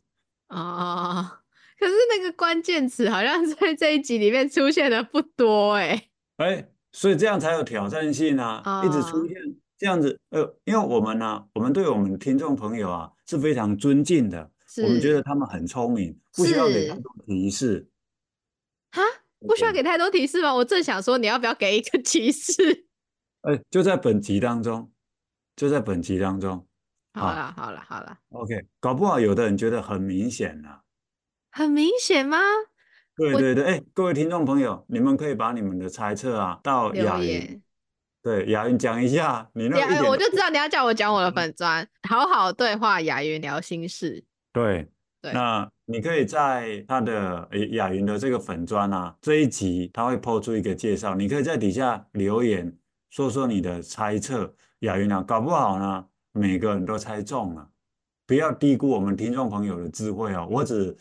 [0.49, 1.41] 啊。
[1.81, 9.37] 可是那个关键词好像在这一集里面出现的不多哎哎，所以这样才有挑战性啊，哦、一直出现
[9.77, 14.51] 这样子呃，因为我们呢，我们对我们听众朋友啊是非常尊敬的。
[14.83, 17.89] 我们觉得他们很聪明，不需要给太多提示。
[18.91, 19.03] 哈，
[19.41, 20.55] 不需要给太多提示吗？
[20.55, 22.87] 我正想说，你要不要给一个提示？
[23.43, 24.93] 哎，就在本集当中，
[25.57, 26.67] 就在本集当中。
[27.15, 28.19] 好了，好了，好了。
[28.31, 30.83] OK，搞不好有的人觉得很明显了。
[31.51, 32.39] 很明显吗？
[33.19, 37.61] 对对对，哎，各位听众朋友，你们可以把你们的猜测啊到雅云，
[38.23, 39.51] 对雅云讲一下。
[39.53, 44.25] 你那个，我就知道你要叫我讲我的粉砖，好好对话，雅云聊心事。
[44.53, 44.89] 对，
[45.21, 52.73] 对，那你可以在他的雅云的这个粉砖啊，这一集他会 po 出一个介绍，你可以在底下留言
[53.11, 54.55] 说说你的猜测。
[54.83, 57.69] 雅云啊，搞不好呢，每个人都猜中了，
[58.29, 60.47] 不要低估我们听众朋友的智慧哦。
[60.49, 60.97] 我只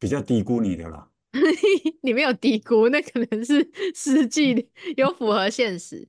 [0.00, 1.06] 比较低估你的啦。
[2.02, 6.08] 你没有低估，那可能是实际有符合现实。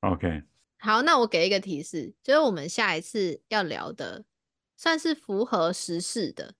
[0.00, 0.42] OK，
[0.78, 4.24] 好，那我给一个提示，就是我们下一次要聊的，
[4.76, 6.54] 算是符合时事的，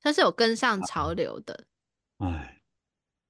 [0.00, 1.66] 它是有跟上潮流的。
[2.18, 2.62] 哎，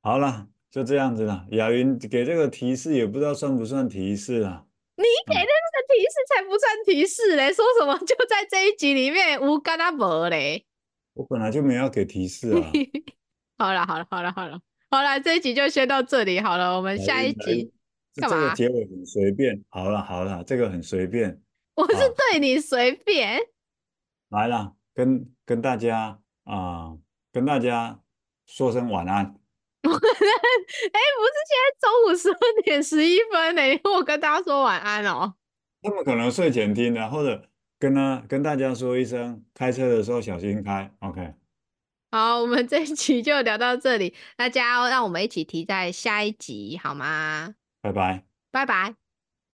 [0.03, 1.47] 好了，就这样子了。
[1.53, 4.67] 雅云给这个提示，也不知道算不算提示啊？
[4.97, 10.67] 你给的那个提示才不算提示嘞，说什么就在这一集里面无干那无嘞。
[11.15, 12.71] 我本来就没有给提示啊。
[13.63, 14.61] 好了好了好了好了
[14.91, 17.73] 好了，这一集就先到这里好了，我们下一集
[18.17, 18.37] 干嘛？
[18.37, 19.63] 这个结尾很随便。
[19.69, 21.41] 好了好了，这个很随便。
[21.77, 23.39] 我是对你随便。
[24.31, 26.99] 来了，跟跟大家啊、呃，
[27.33, 28.01] 跟大家
[28.47, 29.27] 说声晚安。
[29.83, 33.63] 哎、欸，不是现在中午十二点十一分呢，
[33.95, 35.35] 我跟大家说晚安哦。
[35.81, 37.49] 他们可能睡前听的，或者
[37.79, 40.93] 跟他跟大家说一声，开车的时候小心开。
[40.99, 41.35] OK。
[42.13, 47.55] 好，我们这一集就聊到这里，大家让我们一起提在下一集好吗？
[47.81, 49.02] 拜拜，拜拜。